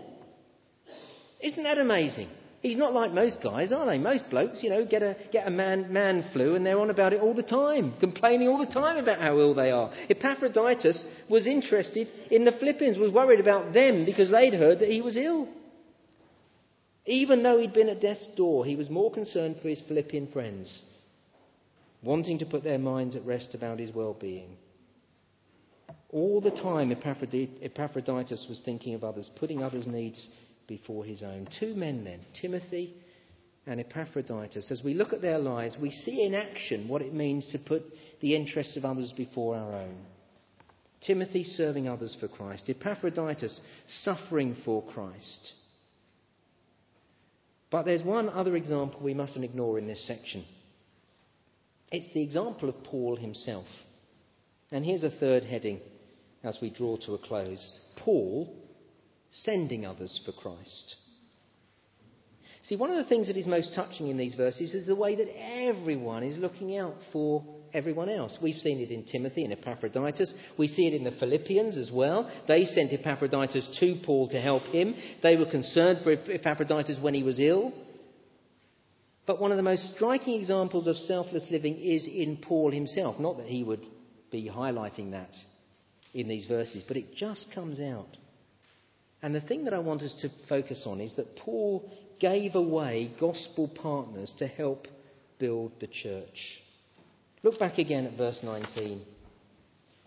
Isn't 1.40 1.64
that 1.64 1.78
amazing? 1.78 2.28
He's 2.62 2.76
not 2.76 2.92
like 2.92 3.10
most 3.10 3.38
guys, 3.42 3.72
are 3.72 3.84
they? 3.86 3.98
Most 3.98 4.30
blokes, 4.30 4.62
you 4.62 4.70
know, 4.70 4.86
get 4.86 5.02
a, 5.02 5.16
get 5.32 5.48
a 5.48 5.50
man, 5.50 5.92
man 5.92 6.30
flu 6.32 6.54
and 6.54 6.64
they're 6.64 6.78
on 6.78 6.90
about 6.90 7.12
it 7.12 7.20
all 7.20 7.34
the 7.34 7.42
time, 7.42 7.92
complaining 7.98 8.46
all 8.46 8.64
the 8.64 8.72
time 8.72 8.98
about 8.98 9.20
how 9.20 9.36
ill 9.40 9.52
they 9.52 9.72
are. 9.72 9.92
Epaphroditus 10.08 11.04
was 11.28 11.48
interested 11.48 12.06
in 12.30 12.44
the 12.44 12.52
Philippians, 12.52 12.98
was 12.98 13.12
worried 13.12 13.40
about 13.40 13.74
them 13.74 14.04
because 14.04 14.30
they'd 14.30 14.54
heard 14.54 14.78
that 14.78 14.88
he 14.88 15.00
was 15.00 15.16
ill. 15.16 15.48
Even 17.04 17.42
though 17.42 17.58
he'd 17.58 17.72
been 17.72 17.88
at 17.88 18.00
death's 18.00 18.28
door, 18.36 18.64
he 18.64 18.76
was 18.76 18.88
more 18.88 19.10
concerned 19.10 19.56
for 19.60 19.68
his 19.68 19.82
Philippian 19.88 20.30
friends, 20.30 20.82
wanting 22.00 22.38
to 22.38 22.46
put 22.46 22.62
their 22.62 22.78
minds 22.78 23.16
at 23.16 23.26
rest 23.26 23.56
about 23.56 23.80
his 23.80 23.92
well 23.92 24.14
being. 24.14 24.56
All 26.10 26.40
the 26.40 26.52
time, 26.52 26.92
Epaphroditus 26.92 28.46
was 28.48 28.62
thinking 28.64 28.94
of 28.94 29.02
others, 29.02 29.28
putting 29.36 29.64
others' 29.64 29.88
needs 29.88 30.28
before 30.72 31.04
his 31.04 31.22
own. 31.22 31.46
Two 31.60 31.74
men 31.74 32.02
then, 32.02 32.20
Timothy 32.40 32.94
and 33.66 33.78
Epaphroditus. 33.78 34.70
As 34.70 34.82
we 34.82 34.94
look 34.94 35.12
at 35.12 35.20
their 35.20 35.38
lives, 35.38 35.76
we 35.78 35.90
see 35.90 36.24
in 36.24 36.34
action 36.34 36.88
what 36.88 37.02
it 37.02 37.12
means 37.12 37.46
to 37.52 37.58
put 37.68 37.82
the 38.22 38.34
interests 38.34 38.78
of 38.78 38.86
others 38.86 39.12
before 39.14 39.54
our 39.54 39.74
own. 39.74 39.98
Timothy 41.06 41.44
serving 41.44 41.88
others 41.88 42.16
for 42.18 42.26
Christ, 42.26 42.70
Epaphroditus 42.70 43.60
suffering 44.02 44.56
for 44.64 44.82
Christ. 44.86 45.52
But 47.70 47.84
there's 47.84 48.02
one 48.02 48.30
other 48.30 48.56
example 48.56 49.00
we 49.02 49.12
mustn't 49.12 49.44
ignore 49.44 49.78
in 49.78 49.86
this 49.86 50.06
section. 50.06 50.42
It's 51.90 52.12
the 52.14 52.22
example 52.22 52.70
of 52.70 52.82
Paul 52.84 53.16
himself. 53.16 53.66
And 54.70 54.86
here's 54.86 55.04
a 55.04 55.10
third 55.10 55.44
heading 55.44 55.80
as 56.42 56.56
we 56.62 56.70
draw 56.70 56.96
to 56.98 57.12
a 57.12 57.18
close. 57.18 57.78
Paul 57.98 58.61
sending 59.32 59.84
others 59.86 60.20
for 60.24 60.32
Christ. 60.32 60.96
See, 62.64 62.76
one 62.76 62.90
of 62.90 62.96
the 62.96 63.08
things 63.08 63.26
that 63.26 63.36
is 63.36 63.46
most 63.46 63.74
touching 63.74 64.08
in 64.08 64.16
these 64.16 64.34
verses 64.34 64.72
is 64.72 64.86
the 64.86 64.94
way 64.94 65.16
that 65.16 65.28
everyone 65.36 66.22
is 66.22 66.38
looking 66.38 66.78
out 66.78 66.94
for 67.12 67.44
everyone 67.74 68.08
else. 68.08 68.38
We've 68.40 68.54
seen 68.54 68.78
it 68.78 68.90
in 68.90 69.04
Timothy 69.04 69.42
and 69.42 69.52
Epaphroditus. 69.52 70.32
We 70.56 70.68
see 70.68 70.86
it 70.86 70.94
in 70.94 71.02
the 71.02 71.10
Philippians 71.18 71.76
as 71.76 71.90
well. 71.92 72.30
They 72.46 72.64
sent 72.64 72.92
Epaphroditus 72.92 73.76
to 73.80 74.00
Paul 74.04 74.28
to 74.28 74.40
help 74.40 74.62
him. 74.64 74.94
They 75.22 75.36
were 75.36 75.50
concerned 75.50 76.00
for 76.04 76.12
Epaphroditus 76.12 76.98
when 77.00 77.14
he 77.14 77.24
was 77.24 77.40
ill. 77.40 77.72
But 79.26 79.40
one 79.40 79.50
of 79.50 79.56
the 79.56 79.62
most 79.62 79.94
striking 79.94 80.38
examples 80.38 80.86
of 80.86 80.96
selfless 80.96 81.48
living 81.50 81.76
is 81.78 82.06
in 82.06 82.38
Paul 82.42 82.70
himself. 82.70 83.18
Not 83.18 83.38
that 83.38 83.46
he 83.46 83.64
would 83.64 83.84
be 84.30 84.48
highlighting 84.52 85.12
that 85.12 85.30
in 86.14 86.28
these 86.28 86.44
verses, 86.46 86.84
but 86.86 86.96
it 86.96 87.14
just 87.16 87.48
comes 87.54 87.80
out. 87.80 88.16
And 89.22 89.34
the 89.34 89.40
thing 89.40 89.64
that 89.64 89.74
I 89.74 89.78
want 89.78 90.02
us 90.02 90.14
to 90.22 90.28
focus 90.48 90.82
on 90.84 91.00
is 91.00 91.14
that 91.16 91.36
Paul 91.36 91.88
gave 92.18 92.54
away 92.54 93.12
gospel 93.20 93.68
partners 93.68 94.34
to 94.38 94.46
help 94.46 94.88
build 95.38 95.72
the 95.80 95.86
church. 95.86 96.60
Look 97.42 97.58
back 97.58 97.78
again 97.78 98.06
at 98.06 98.18
verse 98.18 98.40
19. 98.42 99.02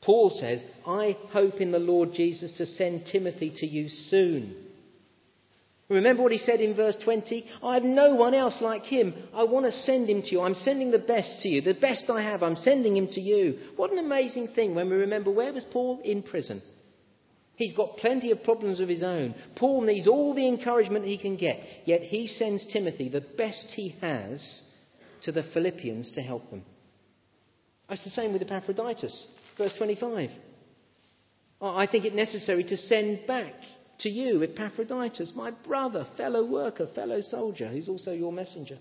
Paul 0.02 0.30
says, 0.30 0.64
I 0.86 1.18
hope 1.30 1.56
in 1.56 1.72
the 1.72 1.80
Lord 1.80 2.10
Jesus 2.14 2.56
to 2.58 2.66
send 2.66 3.08
Timothy 3.12 3.54
to 3.58 3.66
you 3.66 3.90
soon. 3.90 4.56
Remember 5.90 6.24
what 6.24 6.32
he 6.32 6.38
said 6.38 6.62
in 6.62 6.76
verse 6.76 6.98
20? 7.04 7.46
I 7.64 7.76
have 7.76 7.84
no 7.84 8.16
one 8.16 8.34
else 8.34 8.58
like 8.60 8.84
him. 8.84 9.14
I 9.34 9.44
want 9.44 9.66
to 9.66 9.72
send 9.72 10.10
him 10.10 10.22
to 10.24 10.32
you. 10.32 10.42
I'm 10.42 10.56
sending 10.56 10.92
the 10.92 11.00
best 11.00 11.42
to 11.42 11.50
you. 11.50 11.62
The 11.62 11.74
best 11.74 12.10
I 12.10 12.22
have, 12.24 12.44
I'm 12.44 12.56
sending 12.56 12.98
him 12.98 13.08
to 13.12 13.22
you. 13.22 13.60
What 13.76 13.92
an 13.92 14.00
amazing 14.00 14.50
thing 14.56 14.74
when 14.74 14.90
we 14.90 14.96
remember 14.96 15.32
where 15.32 15.54
was 15.54 15.66
Paul? 15.72 16.02
In 16.04 16.24
prison. 16.24 16.62
He's 17.56 17.74
got 17.74 17.98
plenty 17.98 18.32
of 18.32 18.44
problems 18.44 18.80
of 18.80 18.90
his 18.90 19.02
own. 19.04 19.34
Paul 19.56 19.82
needs 19.82 20.08
all 20.08 20.34
the 20.34 20.48
encouragement 20.48 21.06
he 21.06 21.18
can 21.18 21.38
get, 21.38 21.58
yet 21.86 22.02
he 22.02 22.28
sends 22.28 22.66
Timothy, 22.72 23.08
the 23.08 23.26
best 23.38 23.68
he 23.76 23.96
has, 24.02 24.64
to 25.22 25.32
the 25.32 25.44
Philippians 25.54 26.12
to 26.14 26.22
help 26.22 26.50
them. 26.50 26.64
It's 27.90 28.04
the 28.04 28.10
same 28.10 28.34
with 28.34 28.42
Epaphroditus. 28.42 29.28
Verse 29.58 29.74
25. 29.78 30.30
I 31.62 31.88
think 31.88 32.06
it 32.06 32.14
necessary 32.14 32.64
to 32.66 32.78
send 32.78 33.26
back 33.26 33.54
to 34.00 34.10
you 34.10 34.44
Epaphroditus, 34.44 35.32
my 35.36 35.52
brother, 35.66 36.06
fellow 36.18 36.46
worker, 36.46 36.88
fellow 36.94 37.22
soldier, 37.22 37.70
who's 37.70 37.88
also 37.88 38.12
your 38.12 38.34
messenger. 38.34 38.78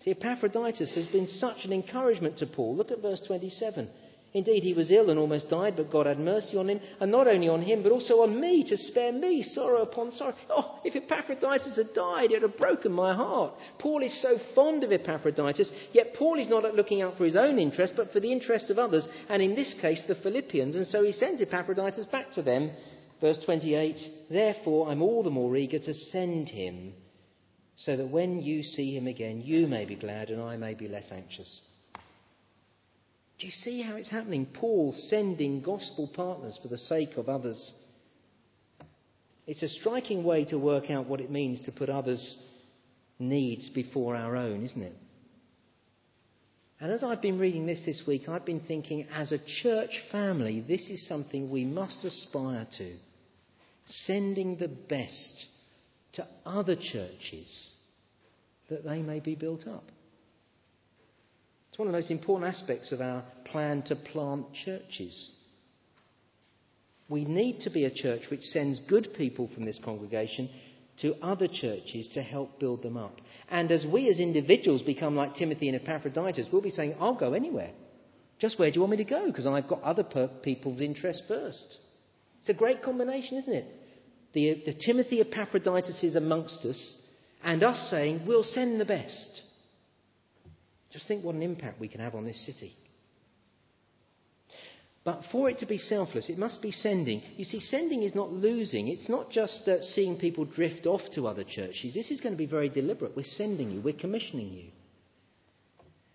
See, 0.00 0.10
Epaphroditus 0.10 0.94
has 0.94 1.06
been 1.06 1.26
such 1.26 1.64
an 1.64 1.72
encouragement 1.72 2.38
to 2.38 2.46
Paul. 2.46 2.76
Look 2.76 2.90
at 2.90 3.00
verse 3.00 3.22
27. 3.26 3.88
Indeed, 4.34 4.62
he 4.62 4.74
was 4.74 4.90
ill 4.90 5.08
and 5.08 5.18
almost 5.18 5.48
died, 5.48 5.74
but 5.74 5.90
God 5.90 6.04
had 6.04 6.20
mercy 6.20 6.58
on 6.58 6.68
him, 6.68 6.80
and 7.00 7.10
not 7.10 7.26
only 7.26 7.48
on 7.48 7.62
him, 7.62 7.82
but 7.82 7.92
also 7.92 8.20
on 8.20 8.38
me, 8.38 8.62
to 8.64 8.76
spare 8.76 9.10
me 9.10 9.42
sorrow 9.42 9.80
upon 9.80 10.10
sorrow. 10.10 10.34
Oh, 10.50 10.80
if 10.84 10.94
Epaphroditus 10.94 11.76
had 11.76 11.94
died, 11.94 12.30
it 12.30 12.42
would 12.42 12.50
have 12.50 12.58
broken 12.58 12.92
my 12.92 13.14
heart. 13.14 13.54
Paul 13.78 14.02
is 14.02 14.20
so 14.20 14.36
fond 14.54 14.84
of 14.84 14.92
Epaphroditus, 14.92 15.70
yet 15.92 16.12
Paul 16.14 16.38
is 16.38 16.48
not 16.48 16.74
looking 16.74 17.00
out 17.00 17.16
for 17.16 17.24
his 17.24 17.36
own 17.36 17.58
interest, 17.58 17.94
but 17.96 18.12
for 18.12 18.20
the 18.20 18.30
interest 18.30 18.68
of 18.68 18.78
others, 18.78 19.08
and 19.30 19.40
in 19.40 19.54
this 19.54 19.74
case, 19.80 20.02
the 20.06 20.14
Philippians, 20.16 20.76
and 20.76 20.86
so 20.86 21.02
he 21.02 21.12
sends 21.12 21.40
Epaphroditus 21.40 22.04
back 22.12 22.30
to 22.32 22.42
them. 22.42 22.70
Verse 23.22 23.38
28 23.46 23.98
Therefore, 24.30 24.90
I'm 24.90 25.00
all 25.00 25.22
the 25.22 25.30
more 25.30 25.56
eager 25.56 25.78
to 25.78 25.94
send 25.94 26.50
him, 26.50 26.92
so 27.76 27.96
that 27.96 28.10
when 28.10 28.40
you 28.40 28.62
see 28.62 28.94
him 28.94 29.06
again, 29.06 29.40
you 29.40 29.66
may 29.66 29.86
be 29.86 29.96
glad, 29.96 30.28
and 30.28 30.42
I 30.42 30.58
may 30.58 30.74
be 30.74 30.86
less 30.86 31.10
anxious. 31.10 31.62
Do 33.38 33.46
you 33.46 33.52
see 33.52 33.82
how 33.82 33.94
it's 33.94 34.10
happening? 34.10 34.46
Paul 34.46 34.92
sending 35.06 35.62
gospel 35.62 36.10
partners 36.14 36.58
for 36.60 36.68
the 36.68 36.78
sake 36.78 37.16
of 37.16 37.28
others. 37.28 37.72
It's 39.46 39.62
a 39.62 39.68
striking 39.68 40.24
way 40.24 40.44
to 40.46 40.58
work 40.58 40.90
out 40.90 41.06
what 41.06 41.20
it 41.20 41.30
means 41.30 41.60
to 41.62 41.72
put 41.72 41.88
others' 41.88 42.38
needs 43.18 43.70
before 43.70 44.16
our 44.16 44.36
own, 44.36 44.64
isn't 44.64 44.82
it? 44.82 44.92
And 46.80 46.92
as 46.92 47.02
I've 47.02 47.22
been 47.22 47.38
reading 47.38 47.66
this 47.66 47.82
this 47.84 48.02
week, 48.06 48.28
I've 48.28 48.44
been 48.44 48.60
thinking, 48.60 49.06
as 49.12 49.32
a 49.32 49.38
church 49.62 49.90
family, 50.12 50.60
this 50.60 50.88
is 50.88 51.08
something 51.08 51.50
we 51.50 51.64
must 51.64 52.04
aspire 52.04 52.66
to. 52.78 52.96
Sending 53.86 54.56
the 54.56 54.68
best 54.68 55.46
to 56.14 56.26
other 56.44 56.76
churches 56.76 57.74
that 58.68 58.84
they 58.84 59.00
may 59.02 59.18
be 59.18 59.34
built 59.34 59.66
up. 59.66 59.84
It's 61.78 61.80
one 61.86 61.86
of 61.90 61.92
the 61.92 61.98
most 61.98 62.10
important 62.10 62.52
aspects 62.52 62.90
of 62.90 63.00
our 63.00 63.22
plan 63.44 63.82
to 63.82 63.94
plant 63.94 64.46
churches. 64.64 65.30
We 67.08 67.24
need 67.24 67.60
to 67.60 67.70
be 67.70 67.84
a 67.84 67.94
church 67.94 68.22
which 68.32 68.40
sends 68.40 68.80
good 68.88 69.10
people 69.16 69.48
from 69.54 69.64
this 69.64 69.80
congregation 69.84 70.50
to 71.02 71.14
other 71.22 71.46
churches 71.46 72.10
to 72.14 72.20
help 72.20 72.58
build 72.58 72.82
them 72.82 72.96
up. 72.96 73.20
And 73.48 73.70
as 73.70 73.86
we 73.86 74.08
as 74.08 74.18
individuals 74.18 74.82
become 74.82 75.14
like 75.14 75.36
Timothy 75.36 75.68
and 75.68 75.80
Epaphroditus, 75.80 76.48
we'll 76.52 76.62
be 76.62 76.70
saying, 76.70 76.96
I'll 76.98 77.14
go 77.14 77.32
anywhere. 77.32 77.70
Just 78.40 78.58
where 78.58 78.70
do 78.70 78.74
you 78.74 78.80
want 78.80 78.98
me 78.98 79.04
to 79.04 79.04
go? 79.04 79.26
Because 79.26 79.46
I've 79.46 79.68
got 79.68 79.80
other 79.82 80.28
people's 80.42 80.80
interests 80.80 81.22
first. 81.28 81.78
It's 82.40 82.48
a 82.48 82.54
great 82.54 82.82
combination, 82.82 83.38
isn't 83.38 83.54
it? 83.54 83.66
The, 84.32 84.62
the 84.66 84.74
Timothy 84.84 85.20
Epaphroditus 85.20 86.02
is 86.02 86.16
amongst 86.16 86.64
us, 86.64 86.96
and 87.44 87.62
us 87.62 87.86
saying, 87.88 88.22
we'll 88.26 88.42
send 88.42 88.80
the 88.80 88.84
best. 88.84 89.42
Just 90.92 91.06
think 91.06 91.24
what 91.24 91.34
an 91.34 91.42
impact 91.42 91.80
we 91.80 91.88
can 91.88 92.00
have 92.00 92.14
on 92.14 92.24
this 92.24 92.44
city. 92.46 92.72
But 95.04 95.22
for 95.32 95.48
it 95.48 95.58
to 95.60 95.66
be 95.66 95.78
selfless, 95.78 96.28
it 96.28 96.38
must 96.38 96.60
be 96.60 96.70
sending. 96.70 97.22
You 97.36 97.44
see, 97.44 97.60
sending 97.60 98.02
is 98.02 98.14
not 98.14 98.30
losing. 98.30 98.88
It's 98.88 99.08
not 99.08 99.30
just 99.30 99.66
uh, 99.66 99.80
seeing 99.80 100.18
people 100.18 100.44
drift 100.44 100.86
off 100.86 101.00
to 101.14 101.26
other 101.26 101.44
churches. 101.44 101.94
This 101.94 102.10
is 102.10 102.20
going 102.20 102.34
to 102.34 102.38
be 102.38 102.46
very 102.46 102.68
deliberate. 102.68 103.16
We're 103.16 103.22
sending 103.22 103.70
you, 103.70 103.80
we're 103.80 103.94
commissioning 103.94 104.52
you. 104.52 104.70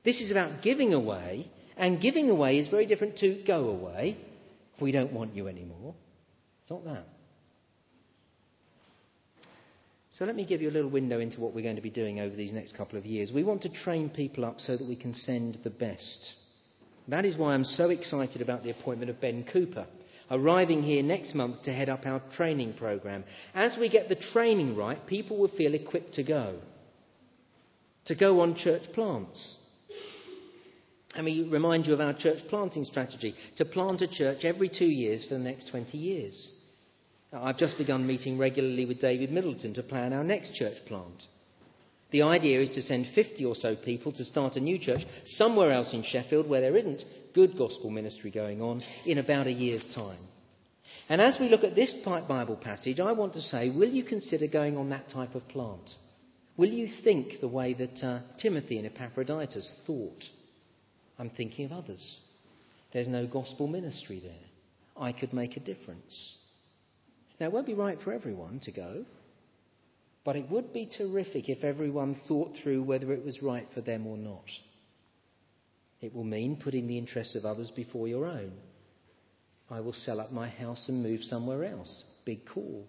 This 0.03 0.21
is 0.21 0.31
about 0.31 0.61
giving 0.61 0.93
away, 0.93 1.49
and 1.77 2.01
giving 2.01 2.29
away 2.29 2.59
is 2.59 2.67
very 2.67 2.85
different 2.85 3.17
to 3.19 3.41
go 3.47 3.69
away. 3.69 4.17
If 4.75 4.81
we 4.81 4.91
don't 4.91 5.13
want 5.13 5.35
you 5.35 5.47
anymore. 5.47 5.95
It's 6.61 6.69
not 6.69 6.83
that. 6.85 7.07
So 10.13 10.25
let 10.25 10.35
me 10.35 10.45
give 10.45 10.61
you 10.61 10.69
a 10.69 10.71
little 10.71 10.91
window 10.91 11.19
into 11.19 11.39
what 11.39 11.55
we're 11.55 11.63
going 11.63 11.75
to 11.75 11.81
be 11.81 11.89
doing 11.89 12.19
over 12.19 12.35
these 12.35 12.53
next 12.53 12.77
couple 12.77 12.99
of 12.99 13.05
years. 13.05 13.31
We 13.33 13.43
want 13.43 13.63
to 13.63 13.69
train 13.69 14.09
people 14.09 14.45
up 14.45 14.59
so 14.59 14.77
that 14.77 14.87
we 14.87 14.95
can 14.95 15.11
send 15.11 15.57
the 15.63 15.71
best. 15.71 16.33
That 17.07 17.25
is 17.25 17.35
why 17.35 17.53
I'm 17.53 17.63
so 17.63 17.89
excited 17.89 18.39
about 18.39 18.63
the 18.63 18.69
appointment 18.69 19.09
of 19.09 19.19
Ben 19.19 19.43
Cooper, 19.51 19.87
arriving 20.29 20.83
here 20.83 21.01
next 21.01 21.33
month 21.33 21.63
to 21.63 21.73
head 21.73 21.89
up 21.89 22.05
our 22.05 22.21
training 22.35 22.73
program. 22.73 23.23
As 23.55 23.75
we 23.79 23.89
get 23.89 24.07
the 24.07 24.15
training 24.15 24.77
right, 24.77 25.03
people 25.07 25.37
will 25.39 25.51
feel 25.57 25.73
equipped 25.73 26.13
to 26.13 26.23
go, 26.23 26.59
to 28.05 28.13
go 28.13 28.41
on 28.41 28.55
church 28.55 28.83
plants. 28.93 29.57
Let 31.15 31.23
me 31.23 31.49
remind 31.49 31.87
you 31.87 31.93
of 31.93 32.01
our 32.01 32.13
church 32.13 32.39
planting 32.49 32.85
strategy 32.85 33.33
to 33.57 33.65
plant 33.65 34.03
a 34.03 34.07
church 34.07 34.45
every 34.45 34.69
two 34.69 34.85
years 34.85 35.25
for 35.27 35.33
the 35.33 35.39
next 35.39 35.71
20 35.71 35.97
years. 35.97 36.62
I've 37.33 37.57
just 37.57 37.77
begun 37.77 38.05
meeting 38.05 38.37
regularly 38.37 38.85
with 38.85 39.01
David 39.01 39.31
Middleton 39.31 39.73
to 39.73 39.83
plan 39.83 40.13
our 40.13 40.23
next 40.23 40.53
church 40.53 40.77
plant. 40.85 41.23
The 42.11 42.21
idea 42.21 42.61
is 42.61 42.69
to 42.71 42.81
send 42.83 43.07
50 43.15 43.43
or 43.45 43.55
so 43.55 43.75
people 43.75 44.11
to 44.11 44.23
start 44.23 44.55
a 44.55 44.59
new 44.59 44.77
church 44.77 45.01
somewhere 45.25 45.71
else 45.71 45.93
in 45.93 46.03
Sheffield 46.03 46.47
where 46.47 46.61
there 46.61 46.77
isn't 46.77 47.01
good 47.33 47.57
gospel 47.57 47.89
ministry 47.89 48.29
going 48.29 48.61
on 48.61 48.83
in 49.05 49.17
about 49.17 49.47
a 49.47 49.51
year's 49.51 49.87
time. 49.95 50.19
And 51.09 51.19
as 51.19 51.37
we 51.39 51.49
look 51.49 51.63
at 51.63 51.75
this 51.75 51.93
Bible 52.05 52.55
passage, 52.55 52.99
I 52.99 53.11
want 53.13 53.33
to 53.33 53.41
say, 53.41 53.69
will 53.69 53.89
you 53.89 54.03
consider 54.03 54.47
going 54.47 54.77
on 54.77 54.89
that 54.89 55.09
type 55.09 55.33
of 55.33 55.47
plant? 55.47 55.89
Will 56.55 56.69
you 56.69 56.87
think 57.03 57.39
the 57.41 57.47
way 57.47 57.73
that 57.73 58.03
uh, 58.05 58.19
Timothy 58.37 58.77
and 58.77 58.85
Epaphroditus 58.85 59.81
thought? 59.87 60.23
I'm 61.17 61.31
thinking 61.31 61.65
of 61.65 61.71
others. 61.71 62.21
There's 62.93 63.07
no 63.07 63.25
gospel 63.25 63.67
ministry 63.67 64.21
there. 64.23 64.33
I 64.95 65.11
could 65.13 65.33
make 65.33 65.57
a 65.57 65.61
difference. 65.61 66.37
Now, 67.39 67.47
it 67.47 67.51
won't 67.51 67.65
be 67.65 67.73
right 67.73 67.97
for 68.01 68.13
everyone 68.13 68.59
to 68.61 68.71
go, 68.71 69.05
but 70.23 70.35
it 70.35 70.49
would 70.49 70.71
be 70.71 70.85
terrific 70.85 71.49
if 71.49 71.63
everyone 71.63 72.15
thought 72.27 72.55
through 72.61 72.83
whether 72.83 73.11
it 73.11 73.25
was 73.25 73.43
right 73.43 73.67
for 73.73 73.81
them 73.81 74.07
or 74.07 74.17
not. 74.17 74.45
It 76.01 76.13
will 76.13 76.23
mean 76.23 76.59
putting 76.61 76.87
the 76.87 76.97
interests 76.97 77.35
of 77.35 77.45
others 77.45 77.71
before 77.75 78.07
your 78.07 78.25
own. 78.25 78.51
I 79.69 79.79
will 79.79 79.93
sell 79.93 80.19
up 80.19 80.31
my 80.31 80.49
house 80.49 80.85
and 80.87 81.01
move 81.01 81.21
somewhere 81.23 81.63
else. 81.63 82.03
Big 82.25 82.45
call. 82.45 82.85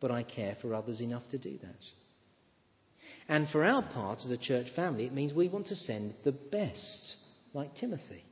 But 0.00 0.10
I 0.10 0.22
care 0.22 0.56
for 0.60 0.74
others 0.74 1.00
enough 1.00 1.28
to 1.30 1.38
do 1.38 1.58
that. 1.62 1.84
And 3.28 3.48
for 3.48 3.64
our 3.64 3.82
part 3.82 4.20
as 4.24 4.30
a 4.30 4.36
church 4.36 4.66
family, 4.74 5.04
it 5.04 5.14
means 5.14 5.32
we 5.32 5.48
want 5.48 5.66
to 5.68 5.76
send 5.76 6.14
the 6.24 6.32
best, 6.32 7.16
like 7.54 7.74
Timothy. 7.76 8.24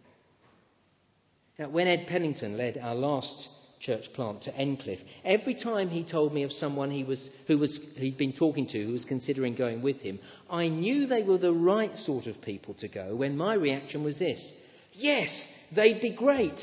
Now, 1.59 1.69
when 1.69 1.87
Ed 1.87 2.07
Pennington 2.09 2.57
led 2.59 2.77
our 2.77 2.95
last 2.95 3.49
church 3.81 4.05
plant 4.15 4.43
to 4.43 4.55
Endcliffe, 4.55 5.01
every 5.25 5.55
time 5.55 5.89
he 5.89 6.05
told 6.05 6.33
me 6.33 6.43
of 6.43 6.53
someone 6.53 6.91
he 6.91 7.05
was, 7.05 7.31
who 7.47 7.59
was, 7.59 7.79
he'd 7.97 8.19
been 8.19 8.35
talking 8.35 8.67
to 8.69 8.87
who 8.87 8.93
was 8.93 9.05
considering 9.05 9.57
going 9.57 9.83
with 9.83 9.97
him, 10.01 10.19
I 10.49 10.69
knew 10.69 11.07
they 11.07 11.23
were 11.23 11.39
the 11.39 11.53
right 11.53 11.95
sort 11.97 12.27
of 12.27 12.41
people 12.43 12.75
to 12.75 12.89
go 12.89 13.17
when 13.17 13.37
my 13.37 13.55
reaction 13.55 14.05
was 14.05 14.19
this 14.19 14.53
Yes, 14.93 15.29
they'd 15.75 16.01
be 16.01 16.15
great. 16.15 16.59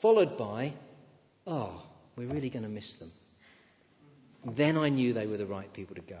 Followed 0.00 0.38
by, 0.38 0.74
Oh, 1.46 1.84
we're 2.16 2.28
really 2.28 2.50
going 2.50 2.62
to 2.62 2.68
miss 2.68 2.96
them. 2.98 4.56
Then 4.56 4.76
I 4.76 4.88
knew 4.88 5.12
they 5.12 5.26
were 5.26 5.36
the 5.36 5.46
right 5.46 5.72
people 5.72 5.94
to 5.96 6.02
go. 6.02 6.20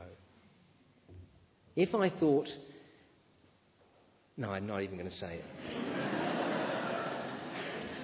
If 1.76 1.94
I 1.94 2.10
thought, 2.10 2.48
no, 4.36 4.50
I'm 4.50 4.66
not 4.66 4.82
even 4.82 4.96
going 4.96 5.08
to 5.08 5.14
say 5.14 5.36
it. 5.36 6.07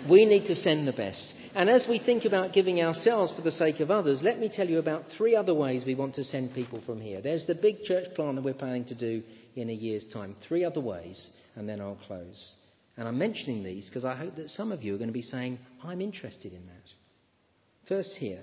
We 0.08 0.24
need 0.26 0.46
to 0.46 0.54
send 0.54 0.86
the 0.86 0.92
best. 0.92 1.32
And 1.54 1.70
as 1.70 1.86
we 1.88 1.98
think 1.98 2.24
about 2.24 2.52
giving 2.52 2.80
ourselves 2.80 3.32
for 3.34 3.42
the 3.42 3.50
sake 3.50 3.80
of 3.80 3.90
others, 3.90 4.20
let 4.22 4.38
me 4.38 4.50
tell 4.52 4.68
you 4.68 4.78
about 4.78 5.04
three 5.16 5.36
other 5.36 5.54
ways 5.54 5.84
we 5.86 5.94
want 5.94 6.14
to 6.16 6.24
send 6.24 6.54
people 6.54 6.82
from 6.84 7.00
here. 7.00 7.20
There's 7.20 7.46
the 7.46 7.54
big 7.54 7.82
church 7.84 8.14
plan 8.14 8.34
that 8.34 8.44
we're 8.44 8.54
planning 8.54 8.84
to 8.86 8.94
do 8.94 9.22
in 9.54 9.70
a 9.70 9.72
year's 9.72 10.06
time. 10.12 10.34
Three 10.48 10.64
other 10.64 10.80
ways, 10.80 11.30
and 11.54 11.68
then 11.68 11.80
I'll 11.80 11.98
close. 12.06 12.54
And 12.96 13.06
I'm 13.06 13.18
mentioning 13.18 13.62
these 13.62 13.88
because 13.88 14.04
I 14.04 14.16
hope 14.16 14.36
that 14.36 14.50
some 14.50 14.72
of 14.72 14.82
you 14.82 14.94
are 14.94 14.98
going 14.98 15.08
to 15.08 15.14
be 15.14 15.22
saying, 15.22 15.58
I'm 15.82 16.00
interested 16.00 16.52
in 16.52 16.66
that. 16.66 17.88
First, 17.88 18.16
here, 18.18 18.40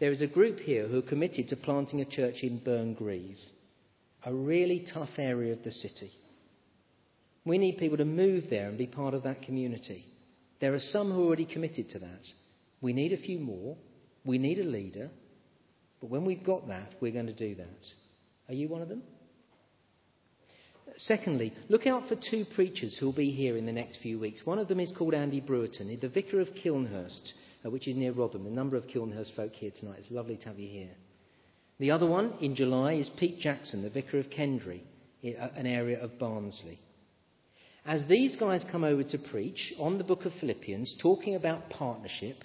there 0.00 0.10
is 0.10 0.22
a 0.22 0.26
group 0.26 0.58
here 0.58 0.88
who 0.88 0.98
are 0.98 1.02
committed 1.02 1.48
to 1.48 1.56
planting 1.56 2.00
a 2.00 2.10
church 2.10 2.42
in 2.42 2.62
Burngreave 2.64 3.38
a 4.24 4.34
really 4.34 4.86
tough 4.92 5.10
area 5.18 5.52
of 5.52 5.62
the 5.62 5.70
city. 5.70 6.10
We 7.44 7.58
need 7.58 7.78
people 7.78 7.98
to 7.98 8.04
move 8.04 8.44
there 8.48 8.68
and 8.68 8.78
be 8.78 8.86
part 8.86 9.14
of 9.14 9.24
that 9.24 9.42
community. 9.42 10.04
There 10.64 10.72
are 10.72 10.78
some 10.80 11.12
who 11.12 11.20
are 11.20 11.26
already 11.26 11.44
committed 11.44 11.90
to 11.90 11.98
that. 11.98 12.22
We 12.80 12.94
need 12.94 13.12
a 13.12 13.18
few 13.18 13.38
more. 13.38 13.76
We 14.24 14.38
need 14.38 14.58
a 14.58 14.64
leader. 14.64 15.10
But 16.00 16.08
when 16.08 16.24
we've 16.24 16.42
got 16.42 16.68
that, 16.68 16.94
we're 17.02 17.12
going 17.12 17.26
to 17.26 17.34
do 17.34 17.54
that. 17.56 17.84
Are 18.48 18.54
you 18.54 18.70
one 18.70 18.80
of 18.80 18.88
them? 18.88 19.02
Secondly, 20.96 21.52
look 21.68 21.86
out 21.86 22.08
for 22.08 22.16
two 22.30 22.46
preachers 22.54 22.96
who 22.98 23.04
will 23.04 23.12
be 23.12 23.30
here 23.30 23.58
in 23.58 23.66
the 23.66 23.72
next 23.72 23.98
few 24.00 24.18
weeks. 24.18 24.46
One 24.46 24.58
of 24.58 24.68
them 24.68 24.80
is 24.80 24.90
called 24.96 25.12
Andy 25.12 25.42
Brewerton, 25.42 26.00
the 26.00 26.08
vicar 26.08 26.40
of 26.40 26.48
Kilnhurst, 26.54 27.34
uh, 27.62 27.68
which 27.68 27.86
is 27.86 27.94
near 27.94 28.12
Rotherham. 28.12 28.46
A 28.46 28.50
number 28.50 28.78
of 28.78 28.84
Kilnhurst 28.84 29.36
folk 29.36 29.52
here 29.52 29.72
tonight. 29.78 29.98
It's 29.98 30.10
lovely 30.10 30.38
to 30.38 30.48
have 30.48 30.58
you 30.58 30.70
here. 30.70 30.94
The 31.78 31.90
other 31.90 32.06
one 32.06 32.38
in 32.40 32.56
July 32.56 32.94
is 32.94 33.10
Pete 33.18 33.38
Jackson, 33.38 33.82
the 33.82 33.90
vicar 33.90 34.18
of 34.18 34.30
Kendray, 34.30 34.80
an 35.22 35.66
area 35.66 36.02
of 36.02 36.18
Barnsley. 36.18 36.78
As 37.86 38.06
these 38.08 38.34
guys 38.36 38.64
come 38.72 38.82
over 38.82 39.02
to 39.02 39.18
preach 39.18 39.74
on 39.78 39.98
the 39.98 40.04
book 40.04 40.24
of 40.24 40.32
Philippians, 40.40 40.96
talking 41.02 41.34
about 41.34 41.68
partnership, 41.68 42.38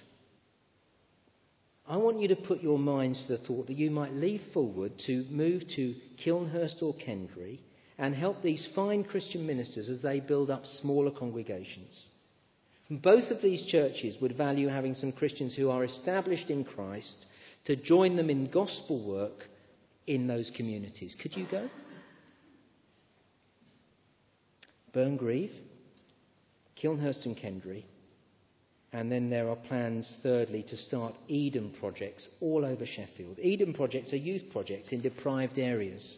I 1.88 1.96
want 1.96 2.20
you 2.20 2.28
to 2.28 2.36
put 2.36 2.62
your 2.62 2.78
minds 2.78 3.26
to 3.26 3.38
the 3.38 3.44
thought 3.46 3.68
that 3.68 3.78
you 3.78 3.90
might 3.90 4.12
leave 4.12 4.42
forward 4.54 4.92
to 5.08 5.26
move 5.30 5.64
to 5.76 5.96
Kilnhurst 6.24 6.84
or 6.84 6.94
Kendray 6.94 7.60
and 7.98 8.14
help 8.14 8.42
these 8.42 8.68
fine 8.76 9.04
Christian 9.06 9.48
ministers 9.48 9.90
as 9.90 10.02
they 10.02 10.20
build 10.20 10.52
up 10.52 10.66
smaller 10.66 11.12
congregations. 11.12 12.08
Both 12.90 13.32
of 13.32 13.42
these 13.42 13.66
churches 13.66 14.18
would 14.22 14.36
value 14.36 14.68
having 14.68 14.94
some 14.94 15.14
Christians 15.14 15.56
who 15.56 15.70
are 15.70 15.86
established 15.86 16.50
in 16.50 16.66
Christ 16.66 17.26
to 17.66 17.78
join 17.78 18.18
them 18.18 18.30
in 18.30 18.52
gospel 18.52 19.08
work 19.08 19.46
in 20.06 20.28
those 20.28 20.52
communities. 20.56 21.16
Could 21.22 21.38
you 21.38 21.48
go? 21.50 21.70
Burngreave, 24.94 25.52
Kilnhurst 26.82 27.26
and 27.26 27.38
Kendray. 27.38 27.84
And 28.92 29.12
then 29.12 29.30
there 29.30 29.50
are 29.50 29.56
plans, 29.56 30.18
thirdly, 30.24 30.64
to 30.68 30.76
start 30.76 31.14
Eden 31.28 31.76
projects 31.80 32.28
all 32.42 32.66
over 32.66 32.86
Sheffield. 32.86 33.38
Eden 33.40 33.74
projects 33.74 34.14
are 34.14 34.18
youth 34.18 34.52
projects 34.52 34.92
in 34.92 35.02
deprived 35.02 35.60
areas. 35.60 36.18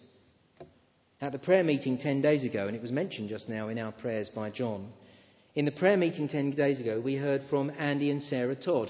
At 1.19 1.34
the 1.34 1.39
prayer 1.39 1.63
meeting 1.63 1.97
10 1.97 2.21
days 2.21 2.45
ago, 2.45 2.67
and 2.67 2.75
it 2.75 2.81
was 2.81 2.91
mentioned 2.91 3.29
just 3.29 3.49
now 3.49 3.67
in 3.67 3.77
our 3.77 3.91
prayers 3.91 4.29
by 4.34 4.51
John, 4.51 4.91
in 5.53 5.65
the 5.65 5.71
prayer 5.71 5.97
meeting 5.97 6.29
10 6.29 6.51
days 6.51 6.79
ago, 6.79 7.01
we 7.01 7.15
heard 7.15 7.43
from 7.49 7.71
Andy 7.77 8.10
and 8.10 8.21
Sarah 8.23 8.55
Todd. 8.55 8.89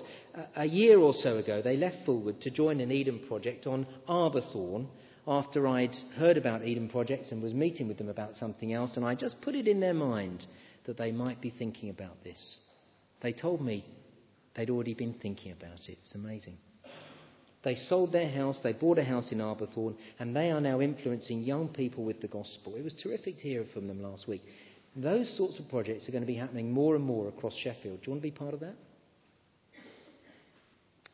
A 0.55 0.65
year 0.65 0.99
or 0.99 1.13
so 1.13 1.37
ago, 1.37 1.61
they 1.63 1.75
left 1.75 2.05
Fulwood 2.05 2.39
to 2.41 2.51
join 2.51 2.79
an 2.81 2.91
Eden 2.91 3.21
project 3.27 3.65
on 3.65 3.87
Arbourthorne 4.07 4.87
after 5.27 5.67
I'd 5.67 5.95
heard 6.17 6.37
about 6.37 6.63
Eden 6.63 6.89
projects 6.89 7.31
and 7.31 7.41
was 7.41 7.53
meeting 7.53 7.87
with 7.87 7.97
them 7.97 8.09
about 8.09 8.35
something 8.35 8.73
else, 8.73 8.95
and 8.97 9.05
I 9.05 9.15
just 9.15 9.41
put 9.41 9.55
it 9.55 9.67
in 9.67 9.79
their 9.79 9.93
mind 9.93 10.45
that 10.85 10.97
they 10.97 11.11
might 11.11 11.41
be 11.41 11.51
thinking 11.51 11.89
about 11.89 12.23
this. 12.23 12.57
They 13.21 13.33
told 13.33 13.61
me 13.61 13.85
they'd 14.55 14.69
already 14.69 14.93
been 14.93 15.13
thinking 15.21 15.51
about 15.51 15.79
it. 15.87 15.97
It's 16.03 16.15
amazing. 16.15 16.57
They 17.63 17.75
sold 17.75 18.11
their 18.11 18.29
house, 18.29 18.59
they 18.63 18.73
bought 18.73 18.97
a 18.97 19.03
house 19.03 19.31
in 19.31 19.39
Arbourthorne, 19.39 19.95
and 20.19 20.35
they 20.35 20.49
are 20.49 20.61
now 20.61 20.81
influencing 20.81 21.41
young 21.41 21.67
people 21.69 22.03
with 22.03 22.19
the 22.19 22.27
gospel. 22.27 22.75
It 22.75 22.83
was 22.83 22.95
terrific 22.95 23.37
to 23.37 23.43
hear 23.43 23.65
from 23.71 23.87
them 23.87 24.01
last 24.01 24.27
week. 24.27 24.41
Those 24.95 25.37
sorts 25.37 25.59
of 25.59 25.69
projects 25.69 26.09
are 26.09 26.11
going 26.11 26.23
to 26.23 26.27
be 26.27 26.35
happening 26.35 26.71
more 26.71 26.95
and 26.95 27.05
more 27.05 27.27
across 27.27 27.55
Sheffield. 27.55 28.01
Do 28.01 28.05
you 28.07 28.11
want 28.11 28.23
to 28.23 28.27
be 28.27 28.31
part 28.31 28.55
of 28.55 28.61
that? 28.61 28.75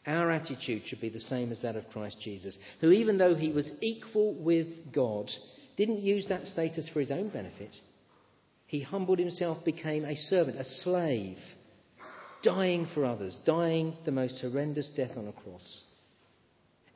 Our 0.08 0.32
attitude 0.32 0.84
should 0.86 1.02
be 1.02 1.10
the 1.10 1.20
same 1.20 1.52
as 1.52 1.62
that 1.62 1.76
of 1.76 1.90
Christ 1.90 2.18
Jesus, 2.22 2.58
who, 2.80 2.92
even 2.92 3.18
though 3.18 3.36
he 3.36 3.52
was 3.52 3.70
equal 3.82 4.34
with 4.34 4.94
God, 4.94 5.30
didn't 5.76 6.00
use 6.00 6.28
that 6.30 6.48
status 6.48 6.90
for 6.92 7.02
his 7.02 7.12
own 7.12 7.30
benefit. 7.30 7.76
He 8.66 8.82
humbled 8.82 9.20
himself, 9.20 9.64
became 9.66 10.06
a 10.06 10.16
servant, 10.16 10.58
a 10.58 10.64
slave, 10.64 11.38
dying 12.42 12.88
for 12.94 13.06
others, 13.06 13.38
dying 13.46 13.96
the 14.06 14.12
most 14.12 14.42
horrendous 14.42 14.90
death 14.96 15.18
on 15.18 15.28
a 15.28 15.34
cross. 15.34 15.84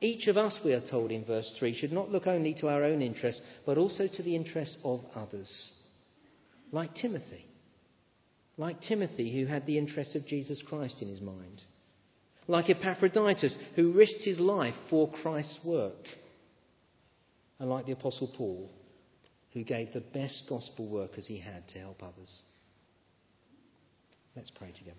Each 0.00 0.26
of 0.26 0.36
us, 0.36 0.58
we 0.64 0.72
are 0.72 0.80
told 0.80 1.10
in 1.10 1.24
verse 1.24 1.54
3, 1.58 1.76
should 1.76 1.92
not 1.92 2.10
look 2.10 2.26
only 2.26 2.54
to 2.54 2.68
our 2.68 2.82
own 2.82 3.02
interests, 3.02 3.42
but 3.64 3.78
also 3.78 4.08
to 4.08 4.22
the 4.22 4.34
interests 4.34 4.78
of 4.84 5.00
others 5.14 5.82
like 6.72 6.94
Timothy. 6.94 7.46
Like 8.56 8.80
Timothy, 8.80 9.32
who 9.32 9.46
had 9.46 9.66
the 9.66 9.78
interest 9.78 10.16
of 10.16 10.26
Jesus 10.26 10.62
Christ 10.66 11.02
in 11.02 11.08
his 11.08 11.20
mind. 11.20 11.62
Like 12.48 12.70
Epaphroditus, 12.70 13.56
who 13.76 13.92
risked 13.92 14.24
his 14.24 14.40
life 14.40 14.74
for 14.90 15.10
Christ's 15.10 15.60
work. 15.64 16.06
And 17.58 17.70
like 17.70 17.86
the 17.86 17.92
Apostle 17.92 18.32
Paul, 18.36 18.68
who 19.52 19.62
gave 19.62 19.92
the 19.92 20.00
best 20.00 20.44
gospel 20.48 20.88
workers 20.88 21.26
he 21.26 21.38
had 21.38 21.68
to 21.68 21.78
help 21.78 22.02
others. 22.02 22.42
Let's 24.34 24.50
pray 24.50 24.72
together. 24.72 24.96